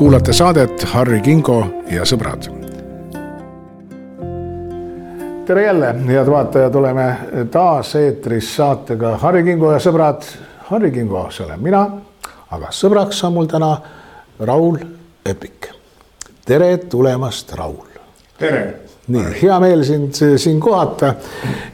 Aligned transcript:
kuulate 0.00 0.32
saadet 0.32 0.84
Harri 0.94 1.18
Kingo 1.20 1.58
ja 1.92 2.06
sõbrad. 2.08 2.46
tere 5.44 5.64
jälle, 5.66 5.90
head 6.06 6.30
vaatajad, 6.32 6.74
oleme 6.74 7.04
taas 7.52 7.90
eetris 8.00 8.48
saatega 8.56 9.10
Harri 9.20 9.42
Kingo 9.44 9.74
ja 9.74 9.82
sõbrad. 9.84 10.24
Harri 10.70 10.90
Kingo, 10.94 11.26
see 11.28 11.44
olen 11.44 11.60
mina, 11.60 11.82
aga 12.48 12.72
sõbraks 12.72 13.20
on 13.28 13.36
mul 13.36 13.50
täna 13.52 13.74
Raul 14.40 14.80
Epik. 15.26 15.68
tere 16.48 16.78
tulemast, 16.78 17.52
Raul. 17.60 18.00
tere 18.38 18.64
nii 19.12 19.36
hea 19.42 19.60
meel 19.60 19.84
sind 19.84 20.16
siin 20.16 20.60
kohata 20.60 21.14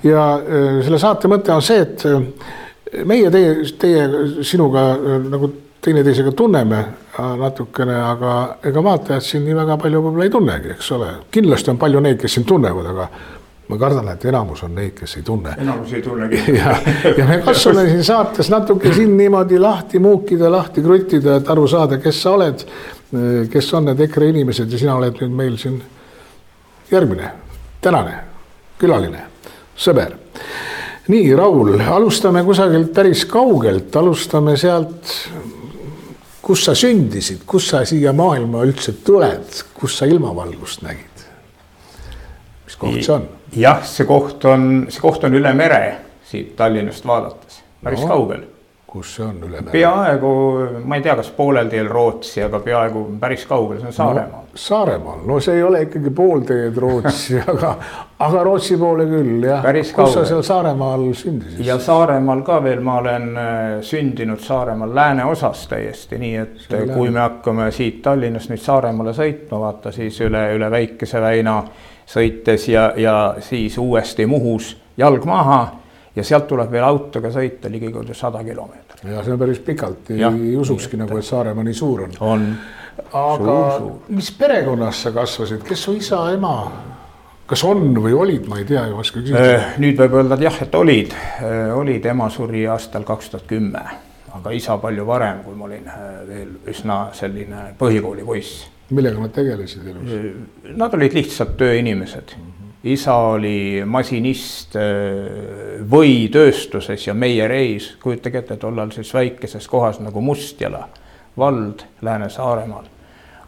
ja 0.03 0.29
äh, 0.35 0.83
selle 0.83 0.99
saate 0.99 1.31
mõte 1.31 1.55
on 1.55 1.63
see, 1.63 1.79
et 1.79 2.03
äh, 2.11 2.21
meie 3.07 3.31
teie, 3.31 3.57
teie 3.79 4.07
sinuga 4.43 4.89
äh, 4.97 5.19
nagu 5.31 5.55
teineteisega 5.81 6.33
tunneme 6.33 6.87
natukene, 7.19 7.97
aga 7.97 8.35
ega 8.67 8.83
vaatajad 8.85 9.25
sind 9.25 9.49
nii 9.49 9.57
väga 9.57 9.77
palju 9.81 10.03
võib-olla 10.05 10.27
ei 10.27 10.33
tunnegi, 10.33 10.75
eks 10.77 10.91
ole. 10.97 11.09
kindlasti 11.33 11.73
on 11.73 11.81
palju 11.81 12.03
neid, 12.05 12.19
kes 12.21 12.37
sind 12.39 12.47
tunnevad, 12.49 12.91
aga 12.93 13.09
ma 13.69 13.79
kardan, 13.81 14.09
et 14.13 14.25
enamus 14.31 14.63
on 14.67 14.75
neid, 14.77 14.93
kes 14.99 15.17
ei 15.19 15.25
tunne. 15.27 15.55
enamus 15.63 15.93
ei 15.97 16.03
tunnegi. 16.03 16.43
ja, 16.61 16.77
ja 17.17 17.27
me 17.29 17.41
katsume 17.45 17.87
siin 17.89 18.05
saates 18.07 18.51
natuke 18.53 18.93
sind 18.95 19.17
niimoodi 19.19 19.59
lahti 19.63 19.99
muukida, 20.03 20.51
lahti 20.53 20.85
kruttida, 20.85 21.41
et 21.41 21.51
aru 21.51 21.67
saada, 21.71 21.99
kes 22.03 22.23
sa 22.23 22.37
oled, 22.37 22.67
kes 23.53 23.73
on 23.75 23.91
need 23.91 24.05
EKRE 24.09 24.31
inimesed 24.35 24.73
ja 24.73 24.81
sina 24.81 24.97
oled 25.01 25.19
nüüd 25.23 25.35
meil 25.41 25.59
siin 25.61 25.81
järgmine, 26.91 27.33
tänane 27.83 28.21
külaline, 28.79 29.25
sõber. 29.79 30.15
nii, 31.09 31.35
Raul, 31.39 31.79
alustame 31.81 32.43
kusagilt 32.45 32.93
päris 32.95 33.25
kaugelt, 33.31 33.95
alustame 33.97 34.57
sealt 34.61 35.15
kus 36.47 36.65
sa 36.69 36.75
sündisid, 36.79 37.43
kus 37.47 37.71
sa 37.73 37.83
siia 37.89 38.13
maailma 38.15 38.63
üldse 38.67 38.95
tuled, 39.05 39.63
kus 39.75 39.99
sa 39.99 40.07
ilmavalgust 40.07 40.85
nägid? 40.87 41.25
mis 42.67 42.77
koht 42.79 43.01
see 43.03 43.15
on? 43.15 43.29
jah, 43.57 43.83
see 43.87 44.07
koht 44.07 44.45
on, 44.47 44.87
see 44.91 45.03
koht 45.03 45.27
on 45.27 45.35
üle 45.39 45.53
mere 45.59 45.81
siit 46.27 46.55
Tallinnast 46.59 47.07
vaadates, 47.07 47.61
päris 47.83 48.03
no, 48.03 48.11
kaugel. 48.11 48.45
Kus 48.97 49.13
see 49.19 49.27
on 49.27 49.39
üle 49.45 49.61
mere? 49.61 49.73
peaaegu, 49.73 50.33
ma 50.89 50.99
ei 50.99 51.05
tea, 51.05 51.17
kas 51.19 51.31
poolel 51.37 51.69
teel 51.73 51.89
Rootsi, 51.93 52.43
aga 52.47 52.61
peaaegu 52.65 53.05
päris 53.21 53.47
kaugel, 53.49 53.81
see 53.83 53.93
on 53.93 53.97
Saaremaal 53.97 54.43
no,. 54.43 54.45
Saaremaal, 54.57 55.19
no 55.29 55.39
see 55.45 55.59
ei 55.59 55.65
ole 55.67 55.83
ikkagi 55.85 56.13
pool 56.17 56.45
teed 56.49 56.79
Rootsi 56.81 57.37
aga, 57.55 57.73
aga 58.27 58.45
Rootsi 58.49 58.79
poole 58.81 59.07
küll 59.11 59.45
jah. 59.49 59.67
kus 59.95 60.15
sa 60.17 60.25
seal 60.29 60.45
Saaremaal 60.47 61.07
sündisid? 61.21 61.65
ja 61.67 61.79
Saaremaal 61.83 62.45
ka 62.47 62.61
veel, 62.65 62.81
ma 62.85 62.99
olen 63.03 63.29
äh, 63.41 63.65
sündinud 63.85 64.41
Saaremaal 64.45 64.95
lääneosas 64.97 65.67
täiesti, 65.73 66.21
nii 66.23 66.37
et 66.43 66.57
Selle 66.67 66.95
kui 66.95 67.11
me 67.11 67.21
hakkame 67.21 67.71
siit 67.75 68.01
Tallinnast 68.05 68.53
nüüd 68.53 68.63
Saaremaale 68.63 69.13
sõitma, 69.17 69.61
vaata 69.69 69.93
siis 69.95 70.21
üle, 70.25 70.49
üle 70.57 70.71
Väikese 70.73 71.21
väina 71.21 71.61
sõites 72.07 72.69
ja, 72.71 72.93
ja 72.97 73.17
siis 73.45 73.79
uuesti 73.79 74.27
Muhus 74.31 74.77
jalg 74.97 75.27
maha 75.29 75.61
ja 76.17 76.25
sealt 76.25 76.49
tuleb 76.49 76.73
veel 76.73 76.85
autoga 76.87 77.31
sõita 77.33 77.71
ligikaudu 77.71 78.15
sada 78.17 78.43
kilomeetrit. 78.45 79.05
ja 79.13 79.23
see 79.25 79.35
on 79.35 79.41
päris 79.41 79.61
pikalt, 79.65 80.11
ei 80.17 80.57
usukski 80.57 80.99
nagu, 81.01 81.19
et 81.19 81.29
Saaremaa 81.29 81.65
nii 81.67 81.77
suur 81.77 82.07
on. 82.07 82.19
on. 82.21 82.47
aga 83.13 83.57
mis 84.09 84.31
perekonnas 84.39 85.03
sa 85.07 85.13
kasvasid, 85.17 85.65
kes 85.67 85.89
su 85.89 85.97
isa, 86.01 86.23
ema? 86.33 86.57
kas 87.47 87.63
on 87.67 87.93
või 88.03 88.17
olid, 88.17 88.49
ma 88.51 88.61
ei 88.61 88.67
tea, 88.67 88.87
ei 88.89 88.97
oska 88.97 89.21
küsida. 89.21 89.43
Äh, 89.55 89.69
nüüd 89.83 90.01
võib 90.01 90.17
öelda, 90.19 90.35
et 90.39 90.49
jah, 90.49 90.57
et 90.65 90.75
olid, 90.75 91.15
äh, 91.15 91.71
olid, 91.77 92.09
ema 92.11 92.27
suri 92.33 92.65
aastal 92.71 93.07
kaks 93.07 93.31
tuhat 93.31 93.47
kümme, 93.51 93.83
aga 94.35 94.55
isa 94.57 94.79
palju 94.83 95.07
varem, 95.07 95.45
kui 95.45 95.55
ma 95.55 95.69
olin 95.69 95.87
äh, 95.93 96.09
veel 96.27 96.57
üsna 96.73 97.05
selline 97.15 97.69
põhikoolipoiss. 97.79 98.67
millega 98.91 99.19
nad 99.19 99.33
tegelesid 99.35 99.87
elus? 99.93 100.19
Nad 100.79 100.93
olid 100.95 101.15
lihtsalt 101.15 101.57
tööinimesed 101.59 102.37
mm. 102.39 102.56
Isa 102.85 103.15
oli 103.33 103.83
masinist 103.87 104.77
võitööstuses 105.91 107.07
ja 107.07 107.15
meiereis, 107.15 107.95
kujutage 108.03 108.45
ette, 108.45 108.57
tollal 108.61 108.93
siis 108.95 109.15
väikeses 109.15 109.69
kohas 109.69 110.01
nagu 110.01 110.21
Mustjala 110.21 110.87
vald 111.39 111.87
Lääne-Saaremaal 112.03 112.93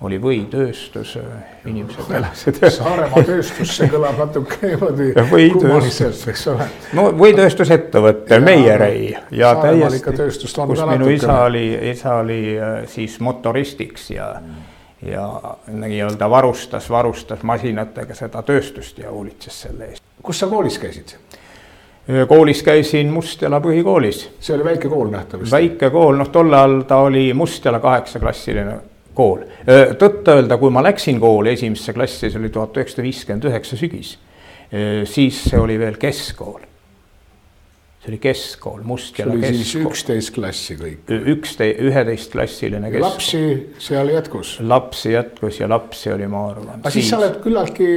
oli 0.07 0.19
võitööstus, 0.23 1.17
inimesed 1.67 2.11
elasid. 2.15 2.61
Saaremaa 2.71 3.23
tööstus, 3.27 3.73
see 3.81 3.89
kõlab 3.91 4.21
natuke 4.23 4.61
niimoodi 4.63 5.09
kummaliselt, 5.57 6.21
eks 6.31 6.45
ole. 6.53 6.69
no 6.95 7.09
võitööstusettevõte, 7.19 8.39
Meierei 8.45 9.11
ja 9.35 9.57
täiesti, 9.59 10.15
kus 10.55 10.85
minu 10.93 11.11
isa 11.11 11.41
oli, 11.49 11.67
isa 11.91 12.15
oli 12.23 12.41
äh, 12.55 12.83
siis 12.91 13.19
motoristiks 13.25 14.11
ja 14.15 14.31
mm. 14.39 14.67
Ja 15.03 15.57
nii-öelda 15.69 16.31
varustas, 16.31 16.91
varustas 16.91 17.43
masinatega 17.43 18.15
seda 18.15 18.43
tööstust 18.43 18.99
ja 18.99 19.11
hoolitses 19.11 19.61
selle 19.63 19.93
eest. 19.93 20.05
kus 20.23 20.39
sa 20.39 20.47
koolis 20.51 20.79
käisid? 20.79 21.15
Äh, 22.11 22.25
koolis 22.29 22.63
käisin 22.63 23.13
Mustjala 23.15 23.61
põhikoolis. 23.61 24.29
see 24.41 24.57
oli 24.57 24.65
väike 24.65 24.89
kool 24.89 25.11
nähtavasti? 25.15 25.51
väike 25.55 25.91
kool, 25.91 26.17
noh, 26.19 26.31
tol 26.35 26.53
ajal 26.53 26.81
ta 26.89 27.03
oli 27.07 27.33
Mustjala 27.35 27.81
kaheksaklassiline 27.81 28.79
kool. 29.15 29.45
tõtt-öelda, 29.99 30.59
kui 30.59 30.71
ma 30.71 30.83
läksin 30.83 31.21
kooli 31.21 31.53
esimesse 31.53 31.93
klassi, 31.93 32.31
see 32.31 32.41
oli 32.41 32.51
tuhat 32.55 32.77
üheksasada 32.77 33.07
viiskümmend 33.07 33.51
üheksa 33.51 33.77
sügis, 33.77 34.17
siis 35.05 35.45
see 35.45 35.59
oli 35.59 35.79
veel 35.79 35.97
keskkool 35.99 36.68
see 38.09 38.15
oli 38.15 38.19
keskkool, 38.23 38.83
Mustküla 38.89 39.35
keskkool. 39.41 39.91
üksteist 39.91 40.33
klassi 40.35 40.77
kõik? 40.79 41.11
ükste-, 41.35 41.69
üheteistklassiline 41.89 42.91
keskkool. 42.91 43.05
lapsi 43.05 43.41
seal 43.83 44.13
jätkus? 44.13 44.53
lapsi 44.61 45.13
jätkus 45.13 45.61
ja 45.61 45.69
lapsi 45.69 46.13
oli, 46.13 46.27
ma 46.27 46.47
arvan. 46.51 46.81
aga 46.81 46.91
siis, 46.91 47.05
siis 47.05 47.11
sa 47.13 47.19
oled 47.21 47.37
küllaltki 47.45 47.89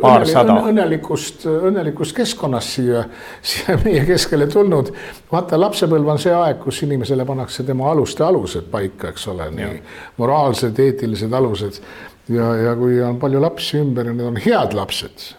õnnelik, 0.00 0.68
õnnelikust, 0.70 1.48
õnnelikust 1.50 2.16
keskkonnast 2.16 2.76
siia, 2.76 3.04
siia 3.42 3.78
meie 3.84 4.04
keskele 4.08 4.46
tulnud. 4.50 4.92
vaata, 5.32 5.58
lapsepõlv 5.60 6.14
on 6.14 6.22
see 6.22 6.34
aeg, 6.36 6.60
kus 6.62 6.82
inimesele 6.86 7.26
pannakse 7.26 7.66
tema 7.66 7.90
aluste 7.90 8.24
alused 8.26 8.70
paika, 8.70 9.10
eks 9.10 9.26
ole, 9.34 9.50
nii 9.56 9.82
moraalsed, 10.22 10.78
eetilised 10.78 11.34
alused. 11.34 11.82
ja, 12.30 12.54
ja 12.68 12.78
kui 12.78 13.02
on 13.02 13.18
palju 13.18 13.42
lapsi 13.42 13.82
ümber 13.82 14.06
ja 14.06 14.14
need 14.14 14.30
on 14.30 14.40
head 14.46 14.78
lapsed 14.78 15.30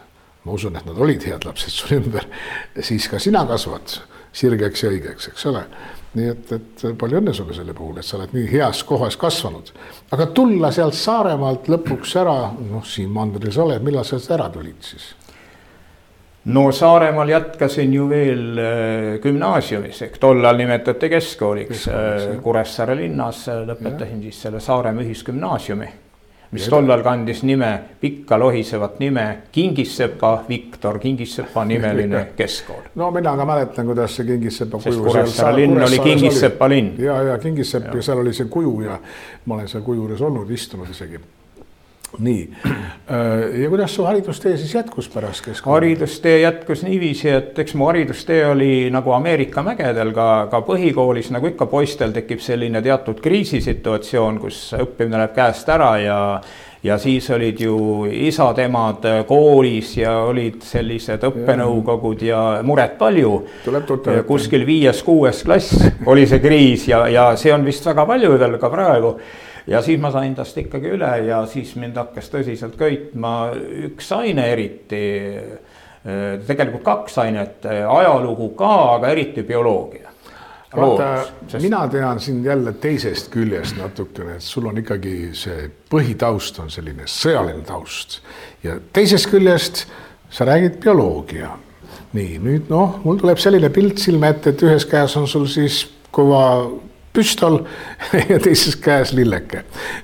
ma 0.43 0.55
usun, 0.57 0.75
et 0.77 0.85
nad 0.85 0.97
olid 0.97 1.25
head 1.27 1.45
lapsed 1.45 1.73
sul 1.73 1.99
ümber, 1.99 2.25
siis 2.81 3.07
ka 3.11 3.19
sina 3.21 3.43
kasvad 3.49 3.99
sirgeks 4.33 4.85
ja 4.85 4.91
õigeks, 4.93 5.31
eks 5.31 5.45
ole. 5.51 5.63
nii 6.17 6.27
et, 6.27 6.49
et 6.55 6.83
palju 6.99 7.21
õnne 7.21 7.31
sulle 7.35 7.53
selle 7.55 7.75
puhul, 7.75 7.99
et 7.99 8.07
sa 8.07 8.17
oled 8.17 8.33
nii 8.35 8.49
heas 8.51 8.81
kohas 8.87 9.15
kasvanud. 9.19 9.71
aga 10.11 10.27
tulla 10.35 10.71
sealt 10.75 10.97
Saaremaalt 10.97 11.69
lõpuks 11.71 12.17
ära, 12.19 12.35
noh, 12.51 12.85
siin 12.87 13.11
mandril 13.13 13.53
sa 13.53 13.65
oled, 13.67 13.83
millal 13.83 14.07
sa 14.07 14.17
sealt 14.17 14.39
ära 14.39 14.49
tulid 14.51 14.81
siis? 14.91 15.11
no 16.51 16.71
Saaremaal 16.73 17.29
jätkasin 17.29 17.93
ju 17.93 18.09
veel 18.09 18.59
äh, 18.59 19.17
gümnaasiumis, 19.23 20.01
ehk 20.07 20.17
tollal 20.19 20.57
nimetati 20.57 21.11
keskkooliks 21.11 21.87
äh, 21.91 22.29
Kuressaare 22.43 22.97
linnas, 22.97 23.45
lõpetasin 23.67 24.17
ja. 24.17 24.29
siis 24.29 24.47
selle 24.47 24.63
Saaremaa 24.63 25.05
ühisgümnaasiumi 25.05 25.91
mis 26.51 26.67
tollal 26.69 27.03
kandis 27.03 27.43
nime, 27.47 27.71
pikka 28.01 28.39
lohisevat 28.39 28.99
nime 28.99 29.25
Kingissepa 29.51 30.43
Viktor 30.49 30.99
Kingissepa 30.99 31.65
nimeline 31.65 32.25
keskkool. 32.39 32.81
no 32.95 33.11
mina 33.11 33.35
ka 33.37 33.45
mäletan, 33.45 33.85
kuidas 33.85 34.15
see 34.15 34.25
Kingissepa 34.25 34.79
kuju. 34.83 35.03
Kuressaare 35.03 35.55
linn 35.55 35.83
oli 35.83 35.99
Kingissepa 35.99 36.69
linn. 36.69 36.95
ja, 36.99 37.21
ja 37.21 37.37
Kingissepp 37.37 37.93
ja 37.95 38.01
seal 38.01 38.23
oli 38.23 38.33
see 38.33 38.49
kuju 38.51 38.81
ja 38.81 38.99
ma 39.45 39.55
olen 39.55 39.67
seal 39.67 39.83
kuju 39.83 40.03
juures 40.03 40.21
olnud, 40.21 40.49
istunud 40.51 40.89
isegi 40.89 41.19
nii, 42.19 42.49
äh, 42.65 43.61
ja 43.61 43.69
kuidas 43.69 43.95
su 43.95 44.03
haridustee 44.03 44.57
siis 44.57 44.73
jätkus 44.75 45.09
pärast 45.09 45.45
keskkooli? 45.45 45.75
haridustee 45.75 46.39
jätkus 46.41 46.83
niiviisi, 46.83 47.29
et 47.29 47.59
eks 47.59 47.73
mu 47.73 47.87
haridustee 47.87 48.45
oli 48.47 48.89
nagu 48.91 49.11
Ameerika 49.15 49.63
mägedel 49.63 50.11
ka, 50.15 50.47
ka 50.51 50.61
põhikoolis, 50.67 51.31
nagu 51.31 51.47
ikka 51.47 51.65
poistel 51.71 52.11
tekib 52.15 52.43
selline 52.43 52.81
teatud 52.81 53.21
kriisisituatsioon, 53.23 54.41
kus 54.43 54.59
õppimine 54.79 55.21
läheb 55.21 55.37
käest 55.37 55.69
ära 55.69 55.93
ja 56.01 56.19
ja 56.83 56.97
siis 56.97 57.29
olid 57.29 57.59
ju 57.61 58.05
isad-emad 58.09 59.05
koolis 59.29 59.93
ja 59.97 60.15
olid 60.25 60.63
sellised 60.65 61.21
õppenõukogud 61.27 62.23
ja 62.25 62.39
muret 62.65 62.97
palju. 62.97 63.35
kuskil 64.27 64.65
viies-kuues 64.65 65.43
klass 65.45 65.77
oli 66.05 66.25
see 66.27 66.41
kriis 66.41 66.87
ja, 66.87 67.05
ja 67.07 67.27
see 67.37 67.53
on 67.53 67.65
vist 67.65 67.85
väga 67.85 68.05
paljudel 68.05 68.57
ka 68.57 68.69
praegu 68.73 69.15
ja 69.67 69.81
siis 69.81 69.99
ma 70.01 70.11
sain 70.11 70.35
tast 70.35 70.57
ikkagi 70.57 70.93
üle 70.95 71.11
ja 71.27 71.43
siis 71.49 71.75
mind 71.79 71.97
hakkas 71.99 72.31
tõsiselt 72.33 72.77
köitma 72.79 73.51
üks 73.87 74.11
aine 74.17 74.47
eriti. 74.53 75.03
Äh, 76.01 76.39
tegelikult 76.47 76.81
kaks 76.81 77.19
ainet, 77.21 77.65
ajalugu 77.65 78.55
ka, 78.57 78.71
aga 78.95 79.11
eriti 79.13 79.43
bioloogia. 79.45 80.09
vaata, 80.73 81.09
sest... 81.45 81.61
mina 81.61 81.83
tean 81.91 82.19
sind 82.19 82.45
jälle 82.45 82.73
teisest 82.73 83.29
küljest 83.29 83.77
natukene, 83.77 84.39
et 84.39 84.41
sul 84.41 84.65
on 84.71 84.79
ikkagi 84.81 85.33
see 85.37 85.67
põhitaust 85.91 86.57
on 86.63 86.71
selline 86.73 87.05
sõjaline 87.05 87.61
taust 87.67 88.21
ja 88.63 88.79
teisest 88.93 89.29
küljest 89.29 89.83
sa 90.31 90.47
räägid 90.47 90.79
bioloogia. 90.81 91.51
nii 92.13 92.39
nüüd 92.43 92.71
noh, 92.71 92.97
mul 93.03 93.19
tuleb 93.21 93.37
selline 93.37 93.69
pilt 93.69 94.01
silme 94.01 94.31
ette, 94.33 94.55
et 94.55 94.63
ühes 94.65 94.87
käes 94.89 95.13
on 95.19 95.27
sul 95.27 95.45
siis 95.51 95.83
kõva 96.11 96.41
püstol 97.13 97.61
ja 98.31 98.39
teises 98.39 98.77
käes 98.81 99.13
lilleke. 99.17 99.63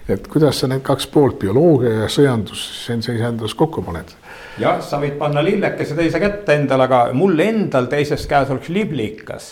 et 0.10 0.28
kuidas 0.28 0.62
sa 0.62 0.70
need 0.72 0.84
kaks 0.86 1.08
poolt, 1.12 1.40
bioloogia 1.40 2.04
ja 2.04 2.10
sõjandus, 2.12 2.64
iseendast 2.92 3.58
kokku 3.58 3.84
paned? 3.86 4.14
jah, 4.60 4.80
sa 4.84 5.00
võid 5.02 5.18
panna 5.20 5.44
lillekese 5.46 5.96
teise 5.98 6.20
kätte 6.22 6.56
endale, 6.58 6.88
aga 6.88 7.02
mul 7.18 7.40
endal 7.44 7.88
teises 7.92 8.26
käes 8.30 8.50
oleks 8.54 8.72
liblikas. 8.74 9.52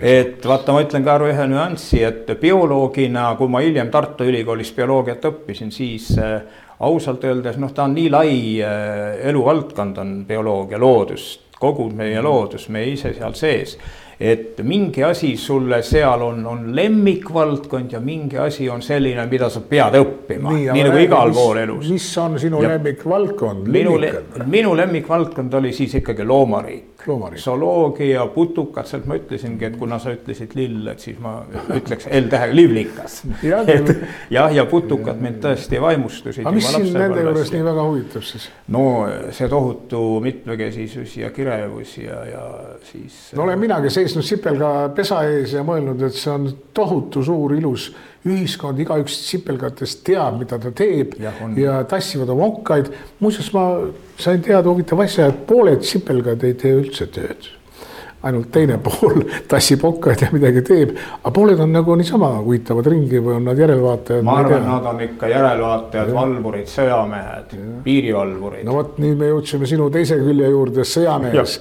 et 0.00 0.44
vaata, 0.46 0.74
ma 0.74 0.84
ütlen 0.84 1.06
ka 1.06 1.16
aru 1.16 1.30
ühe 1.32 1.48
nüansi, 1.50 2.02
et 2.04 2.34
bioloogina, 2.40 3.30
kui 3.38 3.50
ma 3.50 3.64
hiljem 3.64 3.90
Tartu 3.94 4.28
Ülikoolis 4.28 4.72
bioloogiat 4.76 5.24
õppisin, 5.30 5.72
siis 5.74 6.12
äh, 6.18 6.42
ausalt 6.84 7.24
öeldes 7.24 7.58
noh, 7.60 7.72
ta 7.74 7.88
on 7.88 7.96
nii 7.96 8.10
lai 8.12 8.36
äh, 8.62 9.26
eluvaldkond 9.30 9.98
on 10.02 10.14
bioloogia, 10.28 10.78
loodus, 10.78 11.32
kogu 11.58 11.88
meie 11.96 12.22
loodus, 12.22 12.68
meie 12.68 12.94
ise 12.94 13.14
seal 13.16 13.36
sees 13.38 13.78
et 14.24 14.60
mingi 14.64 15.02
asi 15.04 15.34
sulle 15.36 15.82
seal 15.84 16.22
on, 16.24 16.46
on 16.46 16.62
lemmikvaldkond 16.76 17.92
ja 17.92 18.00
mingi 18.00 18.38
asi 18.40 18.68
on 18.72 18.82
selline, 18.82 19.26
mida 19.28 19.50
sa 19.52 19.60
pead 19.68 19.98
õppima, 20.00 20.54
nii, 20.54 20.70
nii 20.72 20.86
nagu 20.86 21.02
igal 21.02 21.32
mis, 21.32 21.36
pool 21.36 21.60
elus. 21.60 21.90
mis 21.92 22.08
on 22.22 22.38
sinu 22.40 22.62
ja 22.64 22.72
lemmikvaldkond? 22.74 23.68
minu, 23.68 23.98
minu 24.48 24.72
lemmikvaldkond 24.76 25.60
oli 25.60 25.74
siis 25.76 25.98
ikkagi 26.00 26.24
loomariik 26.24 26.93
zooloogia, 27.40 28.26
putukad, 28.34 28.86
sealt 28.88 29.06
ma 29.10 29.18
ütlesingi, 29.18 29.68
et 29.68 29.76
kuna 29.80 29.98
sa 30.02 30.14
ütlesid 30.14 30.54
lill, 30.58 30.86
et 30.90 31.02
siis 31.02 31.18
ma 31.22 31.36
ütleks 31.74 32.08
L-tähega 32.08 32.56
livlikas. 32.56 33.18
et 33.74 33.92
jah, 34.32 34.52
ja 34.54 34.64
putukad 34.70 35.20
mind 35.22 35.40
tõesti 35.44 35.80
vaimustasid. 35.82 36.44
aga 36.44 36.54
mis 36.56 36.70
sind 36.70 36.96
nende 36.96 37.24
juures 37.26 37.52
nii 37.54 37.66
väga 37.66 37.86
huvitab 37.88 38.26
siis? 38.26 38.48
no 38.74 38.84
see 39.34 39.50
tohutu 39.50 40.02
mitmekesisus 40.24 41.16
ja 41.20 41.30
kirevus 41.34 41.98
ja, 41.98 42.22
ja 42.28 42.44
siis. 42.90 43.20
no 43.36 43.44
olen 43.46 43.60
minagi 43.60 43.92
seisnud 43.92 44.26
sipelga 44.26 44.72
pesa 44.96 45.22
ees 45.28 45.54
ja 45.58 45.64
mõelnud, 45.66 46.02
et 46.08 46.16
see 46.16 46.32
on 46.32 46.48
tohutu 46.74 47.24
suur 47.24 47.54
ilus 47.56 47.90
ühiskond, 48.24 48.78
igaüks 48.80 49.16
sipelgatest 49.28 50.04
teab, 50.06 50.38
mida 50.40 50.58
ta 50.60 50.72
teeb 50.72 51.18
ja, 51.20 51.34
ja 51.60 51.80
tassivad 51.88 52.32
oma 52.32 52.48
okkaid. 52.52 52.88
muuseas, 53.20 53.50
ma 53.52 53.66
sain 54.20 54.40
teada 54.44 54.70
huvitava 54.70 55.04
asja, 55.04 55.28
et 55.28 55.44
pooled 55.48 55.84
sipelgad 55.84 56.44
ei 56.46 56.56
tee 56.60 56.72
üldse 56.78 57.10
tööd 57.12 57.50
ainult 58.24 58.50
teine 58.54 58.78
pool 58.82 59.22
tassib 59.50 59.84
okkaid 59.84 60.24
ja 60.26 60.30
midagi 60.32 60.62
teeb, 60.66 60.94
aga 61.20 61.32
pooled 61.34 61.60
on 61.60 61.72
nagu 61.74 61.96
niisama 61.98 62.30
huvitavad 62.40 62.88
ringi 62.92 63.20
või 63.20 63.38
on 63.38 63.48
nad 63.50 63.60
järelevaatajad? 63.60 64.24
ma 64.26 64.38
arvan, 64.42 64.66
nad 64.68 64.88
on 64.92 65.04
ikka 65.06 65.30
järelevaatajad, 65.32 66.12
valvurid, 66.16 66.68
sõjamehed, 66.72 67.54
piirivalvurid. 67.84 68.66
no 68.68 68.78
vot, 68.80 68.98
nüüd 69.04 69.20
me 69.20 69.30
jõudsime 69.30 69.68
sinu 69.70 69.88
teise 69.94 70.18
külje 70.22 70.50
juurde, 70.50 70.88
sõjamees. 70.88 71.60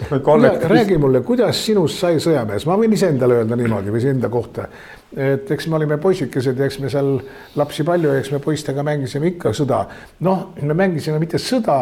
räägi 0.73 0.97
mulle, 1.01 1.23
kuidas 1.27 1.63
sinust 1.65 2.03
sai 2.03 2.19
sõjamees, 2.23 2.67
ma 2.69 2.79
võin 2.79 2.95
iseendale 2.95 3.41
öelda 3.41 3.59
niimoodi 3.59 3.93
või 3.93 4.11
enda 4.13 4.31
kohta 4.33 4.67
et 5.13 5.51
eks 5.53 5.67
me 5.69 5.77
olime 5.77 5.97
poisikesed 6.01 6.57
ja 6.57 6.67
eks 6.67 6.79
me 6.81 6.89
seal 6.89 7.15
lapsi 7.59 7.85
palju 7.85 8.15
eks 8.17 8.31
me 8.33 8.39
poistega 8.41 8.83
mängisime 8.85 9.33
ikka 9.33 9.53
sõda. 9.53 9.83
noh, 10.25 10.47
me 10.61 10.73
mängisime 10.73 11.19
mitte 11.21 11.37
sõda, 11.41 11.77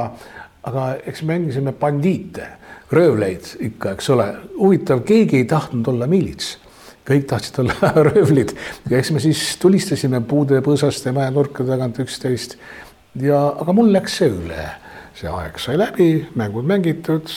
aga 0.68 0.88
eks 1.08 1.24
mängisime 1.28 1.74
bandiite, 1.80 2.48
röövleid 2.92 3.56
ikka, 3.60 3.96
eks 3.96 4.10
ole. 4.14 4.28
huvitav, 4.58 5.06
keegi 5.08 5.42
ei 5.42 5.48
tahtnud 5.50 5.88
olla 5.88 6.08
miilits 6.12 6.58
kõik 7.08 7.26
tahtsid 7.30 7.60
olla 7.64 7.92
röövlid 8.10 8.54
ja 8.90 9.00
eks 9.00 9.12
me 9.16 9.22
siis 9.24 9.42
tulistasime 9.62 10.22
puude 10.28 10.62
põõsaste 10.66 11.14
mäenurkade 11.16 11.74
tagant 11.74 12.00
üksteist. 12.04 12.58
ja, 13.20 13.42
aga 13.64 13.74
mul 13.76 13.92
läks 13.94 14.20
see 14.22 14.30
üle, 14.32 14.68
see 15.18 15.32
aeg 15.32 15.60
sai 15.60 15.80
läbi, 15.82 16.12
mängud 16.38 16.68
mängitud, 16.68 17.32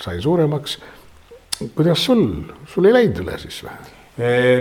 sai 0.00 0.20
suuremaks. 0.22 0.78
kuidas 1.74 2.04
sul, 2.04 2.26
sul 2.70 2.90
ei 2.90 2.98
läinud 3.00 3.24
üle 3.24 3.38
siis 3.40 3.62
või? 3.64 3.93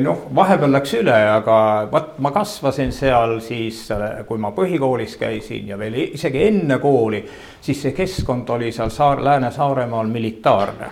Noh, 0.01 0.25
vahepeal 0.33 0.71
läks 0.73 0.95
üle, 0.97 1.13
aga 1.13 1.55
vot 1.91 2.17
ma 2.25 2.31
kasvasin 2.33 2.89
seal 2.95 3.37
siis, 3.45 3.85
kui 4.27 4.41
ma 4.41 4.49
põhikoolis 4.55 5.13
käisin 5.21 5.69
ja 5.69 5.77
veel 5.77 5.99
isegi 6.07 6.41
enne 6.47 6.79
kooli, 6.81 7.21
siis 7.61 7.83
see 7.85 7.93
keskkond 7.93 8.49
oli 8.55 8.71
seal 8.73 8.89
Saar, 8.93 9.21
Lääne-Saaremaal 9.23 10.09
militaarne. 10.09 10.89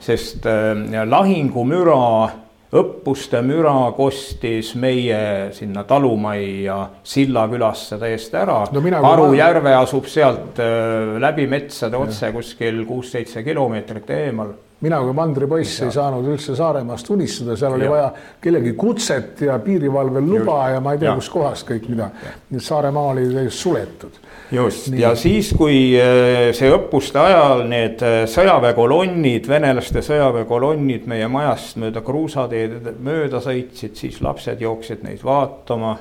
sest 0.00 0.46
äh, 0.46 1.04
lahingumüra, 1.04 2.30
õppuste 2.78 3.42
müra 3.44 3.92
kostis 3.96 4.74
meie 4.76 5.52
sinna 5.56 5.84
talumajja 5.88 6.78
Silla 7.04 7.46
külasse 7.48 7.96
täiesti 8.00 8.36
ära 8.36 8.58
no,. 8.72 8.82
Aru 9.08 9.32
järve 9.36 9.74
asub 9.74 10.08
sealt 10.08 10.60
äh, 10.60 11.18
läbi 11.20 11.46
metsade 11.48 11.96
otse 11.96 12.32
kuskil 12.32 12.84
kuus-seitse 12.88 13.44
kilomeetrit 13.44 14.10
eemal 14.16 14.52
mina 14.80 15.00
kui 15.02 15.14
mandripoiss 15.16 15.82
ei 15.82 15.90
saanud 15.94 16.26
üldse 16.30 16.54
Saaremaast 16.58 17.10
unistada, 17.10 17.56
seal 17.58 17.74
oli 17.74 17.86
ja. 17.86 17.90
vaja 17.90 18.08
kellegi 18.42 18.74
kutset 18.78 19.40
ja 19.42 19.58
piirivalvel 19.62 20.22
luba 20.22 20.58
just. 20.60 20.74
ja 20.74 20.82
ma 20.84 20.94
ei 20.94 21.02
tea, 21.02 21.14
kuskohast 21.18 21.66
kõik 21.68 21.88
mida. 21.90 22.10
nii 22.50 22.60
et 22.60 22.66
Saaremaa 22.66 23.12
oli 23.14 23.26
täiesti 23.32 23.58
suletud. 23.58 24.20
just 24.54 24.92
ja 24.94 25.14
siis, 25.18 25.50
kui 25.58 25.80
äh, 25.98 26.50
see 26.56 26.70
õppuste 26.74 27.18
ajal 27.22 27.64
need 27.70 28.04
äh, 28.06 28.20
sõjaväekolonnid, 28.30 29.50
venelaste 29.50 30.04
sõjaväekolonnid 30.06 31.10
meie 31.10 31.26
majast 31.32 31.80
mööda 31.82 32.04
kruusateed 32.06 32.94
mööda 33.02 33.42
sõitsid, 33.42 33.98
siis 33.98 34.22
lapsed 34.22 34.62
jooksid 34.62 35.02
neid 35.02 35.26
vaatama. 35.26 35.96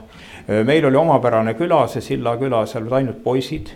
Äh, 0.46 0.62
meil 0.68 0.86
oli 0.86 1.02
omapärane 1.02 1.58
küla, 1.58 1.88
see 1.90 2.06
Silla 2.14 2.38
küla, 2.38 2.66
seal 2.70 2.86
olid 2.86 3.02
ainult 3.02 3.26
poisid 3.26 3.74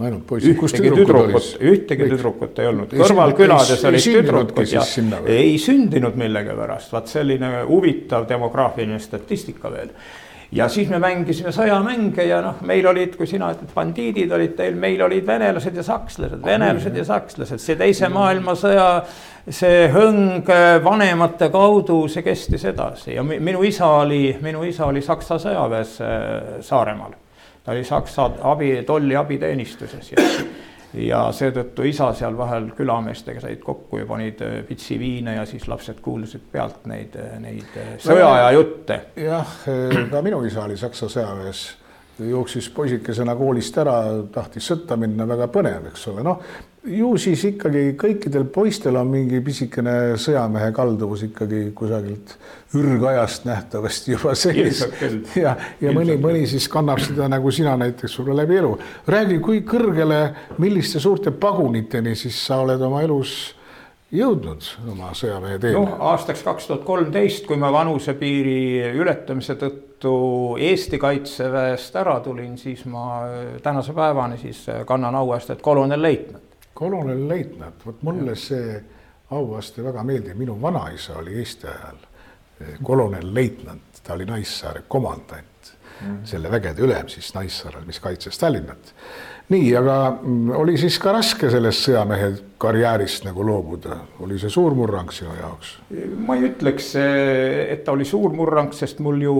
ainult 0.00 0.26
poisid. 0.26 0.56
ühtegi 0.56 0.92
tüdrukut, 0.92 1.48
ühtegi 1.60 2.10
tüdrukut 2.10 2.60
ei 2.60 2.68
olnud, 2.68 2.92
kõrvalkülades 2.92 3.86
olid 3.88 4.04
tüdrukud 4.18 4.70
ja 4.74 4.84
ei 5.32 5.56
sündinud 5.62 6.18
millegipärast, 6.20 6.92
vaat 6.92 7.10
selline 7.12 7.64
huvitav 7.68 8.28
demograafiline 8.28 9.00
statistika 9.02 9.72
veel. 9.72 9.92
Ja 10.54 10.68
siis 10.70 10.86
me 10.86 11.00
mängisime 11.02 11.50
sõjamänge 11.50 12.22
ja 12.28 12.38
noh, 12.44 12.60
meil 12.68 12.86
olid, 12.86 13.16
kui 13.18 13.26
sina 13.26 13.48
ütled, 13.50 13.72
bandiidid 13.74 14.30
olid 14.30 14.54
teil, 14.54 14.76
meil 14.78 15.02
olid 15.02 15.26
venelased 15.26 15.74
ja 15.74 15.82
sakslased, 15.82 16.38
venelased 16.44 16.94
ja 16.94 17.02
sakslased, 17.04 17.58
see 17.62 17.74
teise 17.80 18.12
maailmasõja. 18.14 18.90
see 19.46 19.84
hõng 19.94 20.48
vanemate 20.82 21.50
kaudu, 21.54 22.08
see 22.10 22.22
kestis 22.22 22.64
edasi. 22.66 23.12
Ja 23.14 23.22
minu 23.22 23.62
isa 23.62 23.86
oli, 24.02 24.36
minu 24.42 24.64
isa 24.66 24.86
oli 24.86 25.02
Saksa 25.02 25.38
sõjaväes 25.38 26.00
äh, 26.02 26.58
Saaremaal 26.60 27.14
ta 27.66 27.72
oli 27.72 27.84
Saksa 27.84 28.30
abi, 28.42 28.82
tolli 28.86 29.16
abiteenistuses 29.18 30.12
ja, 30.12 30.24
ja 31.02 31.22
seetõttu 31.34 31.82
isa 31.90 32.12
seal 32.14 32.36
vahel 32.38 32.70
külameestega 32.78 33.42
said 33.42 33.58
kokku 33.64 33.98
ja 33.98 34.06
panid 34.06 34.44
äh, 34.46 34.60
pitsi 34.68 34.98
viina 34.98 35.34
ja 35.40 35.46
siis 35.46 35.66
lapsed 35.68 35.98
kuulasid 36.02 36.46
pealt 36.52 36.86
neid, 36.86 37.18
äh, 37.18 37.34
neid 37.42 37.74
äh, 37.82 37.96
sõjaaja 38.02 38.52
jutte. 38.54 39.00
jah, 39.18 39.58
ka 40.12 40.22
minu 40.22 40.44
isa 40.46 40.64
oli 40.68 40.78
Saksa 40.78 41.10
sõjaväes 41.10 41.66
jooksis 42.30 42.70
poisikesena 42.72 43.34
koolist 43.36 43.76
ära, 43.82 43.98
tahtis 44.32 44.70
sõtta 44.70 44.96
minna, 44.96 45.26
väga 45.28 45.50
põnev, 45.52 45.90
eks 45.90 46.06
ole, 46.14 46.22
noh 46.24 46.40
ju 46.86 47.12
siis 47.18 47.42
ikkagi 47.50 47.94
kõikidel 47.98 48.46
poistel 48.52 48.96
on 49.00 49.08
mingi 49.10 49.40
pisikene 49.44 50.16
sõjamehe 50.20 50.70
kalduvus 50.76 51.24
ikkagi 51.26 51.70
kusagilt 51.76 52.36
ürgajast 52.76 53.46
nähtavasti 53.48 54.14
juba 54.14 54.34
sees. 54.38 54.84
ja, 55.42 55.56
ja 55.80 55.94
mõni, 55.94 56.18
mõni 56.22 56.46
siis 56.50 56.68
kannab 56.70 57.02
seda 57.02 57.28
nagu 57.32 57.50
sina 57.54 57.76
näiteks 57.80 58.18
sulle 58.18 58.36
läbi 58.36 58.60
elu. 58.60 58.72
räägi, 59.08 59.38
kui 59.42 59.62
kõrgele, 59.66 60.20
milliste 60.62 61.02
suurte 61.02 61.30
paguniteni 61.30 62.14
siis 62.18 62.38
sa 62.46 62.60
oled 62.62 62.82
oma 62.82 63.02
elus 63.06 63.36
jõudnud 64.14 64.70
oma 64.92 65.10
sõjamehe 65.16 65.58
teele? 65.58 65.80
noh, 65.80 65.98
aastaks 66.12 66.44
kaks 66.46 66.70
tuhat 66.70 66.86
kolmteist, 66.86 67.46
kui 67.48 67.58
ma 67.58 67.72
vanusepiiri 67.74 68.94
ületamise 68.94 69.58
tõttu 69.58 70.16
Eesti 70.60 70.98
kaitseväest 71.00 71.94
ära 71.96 72.18
tulin, 72.20 72.58
siis 72.60 72.84
ma 72.90 73.24
tänase 73.64 73.96
päevani 73.96 74.38
siis 74.38 74.66
kannan 74.86 75.14
auastet 75.18 75.62
kolonelleitnant 75.64 76.45
kolonelleitnant, 76.76 77.86
vot 77.86 78.02
mulle 78.04 78.34
ja. 78.36 78.36
see 78.36 78.76
auaste 79.30 79.84
väga 79.84 80.04
meeldib, 80.04 80.36
minu 80.36 80.58
vanaisa 80.62 81.16
oli 81.22 81.38
Eesti 81.40 81.70
ajal 81.72 82.02
eh, 82.60 82.74
kolonelleitnant, 82.82 84.02
ta 84.04 84.14
oli 84.14 84.28
Naissaare 84.28 84.84
komandant. 84.88 85.72
Selle 86.24 86.50
vägede 86.50 86.82
ülem 86.82 87.08
siis 87.08 87.32
Naissaarel, 87.34 87.86
mis 87.86 88.00
kaitses 88.00 88.38
Tallinnat. 88.38 88.94
Nii, 89.46 89.68
aga 89.78 89.96
mm, 90.10 90.50
oli 90.58 90.72
siis 90.74 90.96
ka 90.98 91.12
raske 91.14 91.46
sellest 91.52 91.84
sõjamehe 91.86 92.32
karjäärist 92.58 93.22
nagu 93.28 93.44
loobuda, 93.46 94.00
oli 94.24 94.40
see 94.42 94.50
suur 94.50 94.74
murrang 94.74 95.12
sinu 95.14 95.36
jaoks? 95.36 95.76
ma 96.26 96.34
ei 96.34 96.48
ütleks, 96.48 96.88
et 96.98 97.84
ta 97.86 97.94
oli 97.94 98.08
suur 98.08 98.34
murrang, 98.34 98.74
sest 98.74 98.98
mul 99.04 99.22
ju 99.22 99.36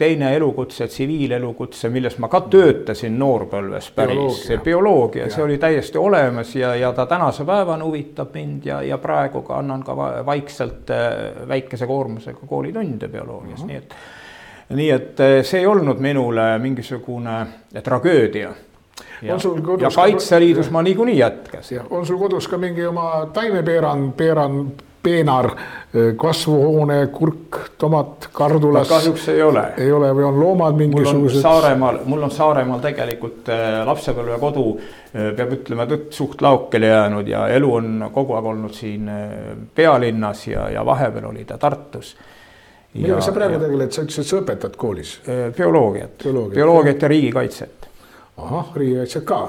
teine 0.00 0.30
elukutse, 0.38 0.88
tsiviilelukutse, 0.88 1.92
milles 1.92 2.16
ma 2.24 2.32
ka 2.32 2.40
töötasin 2.48 3.18
noorpõlves 3.20 3.90
päris, 3.98 4.40
see 4.46 4.62
bioloogia, 4.64 5.28
see 5.34 5.44
oli 5.44 5.60
täiesti 5.60 6.00
olemas 6.00 6.56
ja, 6.56 6.72
ja 6.80 6.94
ta 6.96 7.04
tänase 7.10 7.44
päevani 7.44 7.84
huvitab 7.84 8.32
mind 8.38 8.64
ja, 8.70 8.80
ja 8.86 9.02
praegu 9.02 9.44
ka 9.44 9.60
annan 9.60 9.84
ka 9.84 9.98
vaikselt 10.24 10.88
äh, 10.94 11.46
väikese 11.50 11.90
koormusega 11.90 12.48
koolitunde 12.48 13.12
bioloogias. 13.12 13.60
Uh, 13.60 13.66
-huh. 13.66 13.74
nii 13.74 13.82
et 13.82 13.98
nii 14.74 14.90
et 14.90 15.20
äh, 15.20 15.40
see 15.42 15.62
ei 15.62 15.66
olnud 15.66 16.00
minule 16.02 16.58
mingisugune 16.58 17.40
tragöödia 17.82 18.52
ja, 19.22 19.36
ja 19.80 19.90
Kaitseliidus 19.94 20.70
ma 20.70 20.82
niikuinii 20.82 21.18
jätkasin. 21.18 21.80
on 21.90 22.06
sul 22.06 22.18
kodus 22.18 22.48
ka 22.48 22.58
mingi 22.58 22.86
oma 22.86 23.26
taimepeerand, 23.32 24.12
peerand, 24.16 24.82
peenar, 25.02 25.50
kasvuhoone, 26.16 27.06
kurk, 27.06 27.58
tomat, 27.78 28.28
kardulas. 28.32 28.88
kahjuks 28.88 29.28
ei 29.28 29.42
ole. 29.42 29.64
ei 29.78 29.92
ole 29.92 30.12
või 30.16 30.24
on 30.24 30.40
loomad 30.40 30.78
mingisugused? 30.78 31.42
Saaremaal, 31.44 31.98
mul 32.04 32.22
on 32.24 32.32
Saaremaal 32.32 32.80
tegelikult 32.80 33.50
lapsepõlvekodu, 33.84 34.64
peab 35.12 35.52
ütlema 35.58 35.86
tõtt, 35.90 36.08
suht 36.16 36.40
laokele 36.42 36.88
jäänud 36.88 37.28
ja 37.28 37.48
elu 37.52 37.74
on 37.74 38.06
kogu 38.12 38.38
aeg 38.38 38.48
olnud 38.54 38.74
siin 38.74 39.10
pealinnas 39.74 40.46
ja, 40.48 40.70
ja 40.72 40.86
vahepeal 40.86 41.28
oli 41.32 41.44
ta 41.44 41.58
Tartus 41.58 42.16
millega 42.94 43.20
sa 43.20 43.34
praegu 43.36 43.60
tegeled, 43.60 43.92
sa 43.92 44.06
ütlesid, 44.06 44.30
sa 44.30 44.40
õpetad 44.40 44.80
koolis? 44.80 45.18
bioloogiat, 45.26 46.18
bioloogiat, 46.22 46.56
bioloogiat 46.56 47.06
ja 47.06 47.14
riigikaitset. 47.14 47.88
ahah, 48.36 48.74
riigikaitset 48.78 49.24
ka 49.28 49.40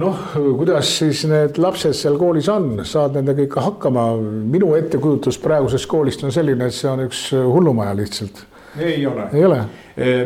noh, 0.00 0.20
kuidas 0.58 0.90
siis 1.00 1.22
need 1.28 1.58
lapsed 1.60 1.96
seal 1.96 2.18
koolis 2.20 2.48
on, 2.52 2.72
saad 2.86 3.16
nendega 3.18 3.44
ikka 3.46 3.64
hakkama? 3.66 4.06
minu 4.50 4.72
ettekujutus 4.78 5.38
praegusest 5.42 5.88
koolist 5.90 6.24
on 6.26 6.34
selline, 6.34 6.68
et 6.68 6.76
see 6.76 6.90
on 6.90 7.04
üks 7.06 7.28
hullumaja 7.34 7.94
lihtsalt. 7.98 8.44
ei 8.78 9.06
ole. 9.06 9.28
ei 9.34 9.46
ole? 9.46 9.62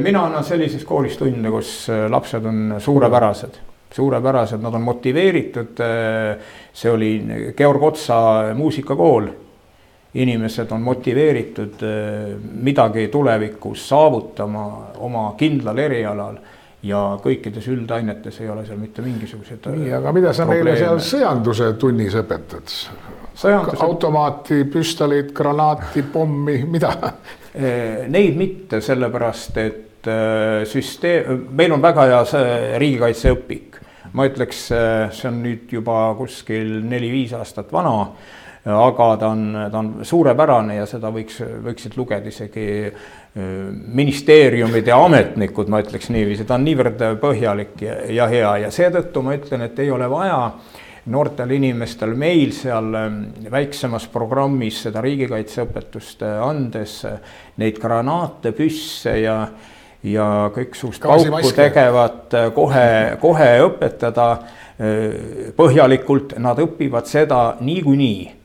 mina 0.04 0.26
annan 0.28 0.44
sellises 0.46 0.84
koolis 0.86 1.16
tunde, 1.18 1.50
kus 1.50 1.76
lapsed 2.10 2.44
on 2.50 2.76
suurepärased, 2.78 3.56
suurepärased, 3.94 4.62
nad 4.62 4.74
on 4.74 4.84
motiveeritud. 4.84 5.80
see 6.74 6.90
oli 6.90 7.14
Georg 7.56 7.82
Otsa 7.82 8.20
muusikakool 8.54 9.32
inimesed 10.14 10.70
on 10.72 10.82
motiveeritud 10.82 11.80
midagi 12.62 13.08
tulevikus 13.10 13.88
saavutama 13.88 14.66
oma 15.02 15.32
kindlal 15.38 15.78
erialal 15.78 16.36
ja 16.84 17.00
kõikides 17.22 17.66
üldainetes 17.72 18.40
ei 18.42 18.50
ole 18.52 18.64
seal 18.66 18.78
mitte 18.80 19.02
mingisuguseid. 19.04 19.66
nii, 19.72 19.92
aga 19.98 20.12
mida 20.12 20.32
sa 20.32 20.44
probleeme. 20.44 20.70
meile 20.70 20.82
seal 20.82 21.00
sõjanduse 21.02 21.72
tunnis 21.80 22.16
õpetad? 22.20 22.74
Sõjanduse... 23.34 23.80
automaati, 23.82 24.60
püstolit, 24.70 25.32
granaati, 25.34 26.04
pommi, 26.12 26.60
mida? 26.70 26.92
Eh, 27.54 28.04
neid 28.14 28.38
mitte, 28.38 28.82
sellepärast 28.84 29.58
et 29.64 29.82
süsteem, 30.68 31.46
meil 31.56 31.72
on 31.72 31.80
väga 31.80 32.04
hea 32.10 32.22
see 32.28 32.56
riigikaitseõpik. 32.82 33.80
ma 34.14 34.28
ütleks, 34.28 34.66
see 34.68 35.28
on 35.30 35.40
nüüd 35.42 35.72
juba 35.72 36.12
kuskil 36.18 36.76
neli-viis 36.86 37.32
aastat 37.34 37.72
vana 37.72 37.96
aga 38.64 39.16
ta 39.20 39.28
on, 39.28 39.42
ta 39.70 39.78
on 39.78 39.90
suurepärane 40.06 40.78
ja 40.78 40.86
seda 40.88 41.10
võiks, 41.12 41.40
võiksid 41.64 41.98
lugeda 42.00 42.30
isegi 42.30 42.92
ministeeriumide 43.34 44.92
ametnikud, 44.94 45.68
ma 45.68 45.82
ütleks 45.82 46.08
niiviisi, 46.14 46.46
ta 46.48 46.56
on 46.56 46.64
niivõrd 46.64 47.02
põhjalik 47.20 47.82
ja, 47.82 47.98
ja 48.20 48.28
hea 48.30 48.56
ja 48.64 48.70
seetõttu 48.72 49.24
ma 49.26 49.34
ütlen, 49.36 49.66
et 49.66 49.78
ei 49.82 49.90
ole 49.92 50.08
vaja 50.10 50.38
noortel 51.12 51.50
inimestel 51.52 52.14
meil 52.16 52.54
seal 52.56 52.94
väiksemas 53.52 54.06
programmis 54.12 54.78
seda 54.86 55.02
riigikaitseõpetust 55.04 56.24
andes 56.24 57.00
neid 57.60 57.80
granaate, 57.82 58.54
püsse 58.56 59.18
ja 59.20 59.38
ja 60.04 60.50
kõiksugust 60.52 61.00
pauku 61.00 61.50
tegevat 61.56 62.34
kohe, 62.52 62.88
kohe 63.22 63.50
õpetada 63.64 64.26
põhjalikult, 65.56 66.34
nad 66.44 66.60
õpivad 66.60 67.08
seda 67.08 67.38
niikuinii 67.64 68.43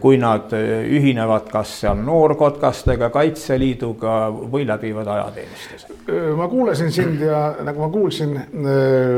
kui 0.00 0.18
nad 0.20 0.52
eh, 0.52 0.82
ühinevad 0.92 1.46
kas 1.48 1.72
seal 1.80 2.00
noorkotkastega, 2.04 3.08
Kaitseliiduga 3.14 4.16
või 4.52 4.66
läbivad 4.68 5.08
ajateenistuse. 5.08 5.96
ma 6.36 6.48
kuulasin 6.48 6.92
sind 6.92 7.22
ja 7.24 7.40
nagu 7.64 7.80
ma 7.80 7.88
kuulsin 7.92 8.34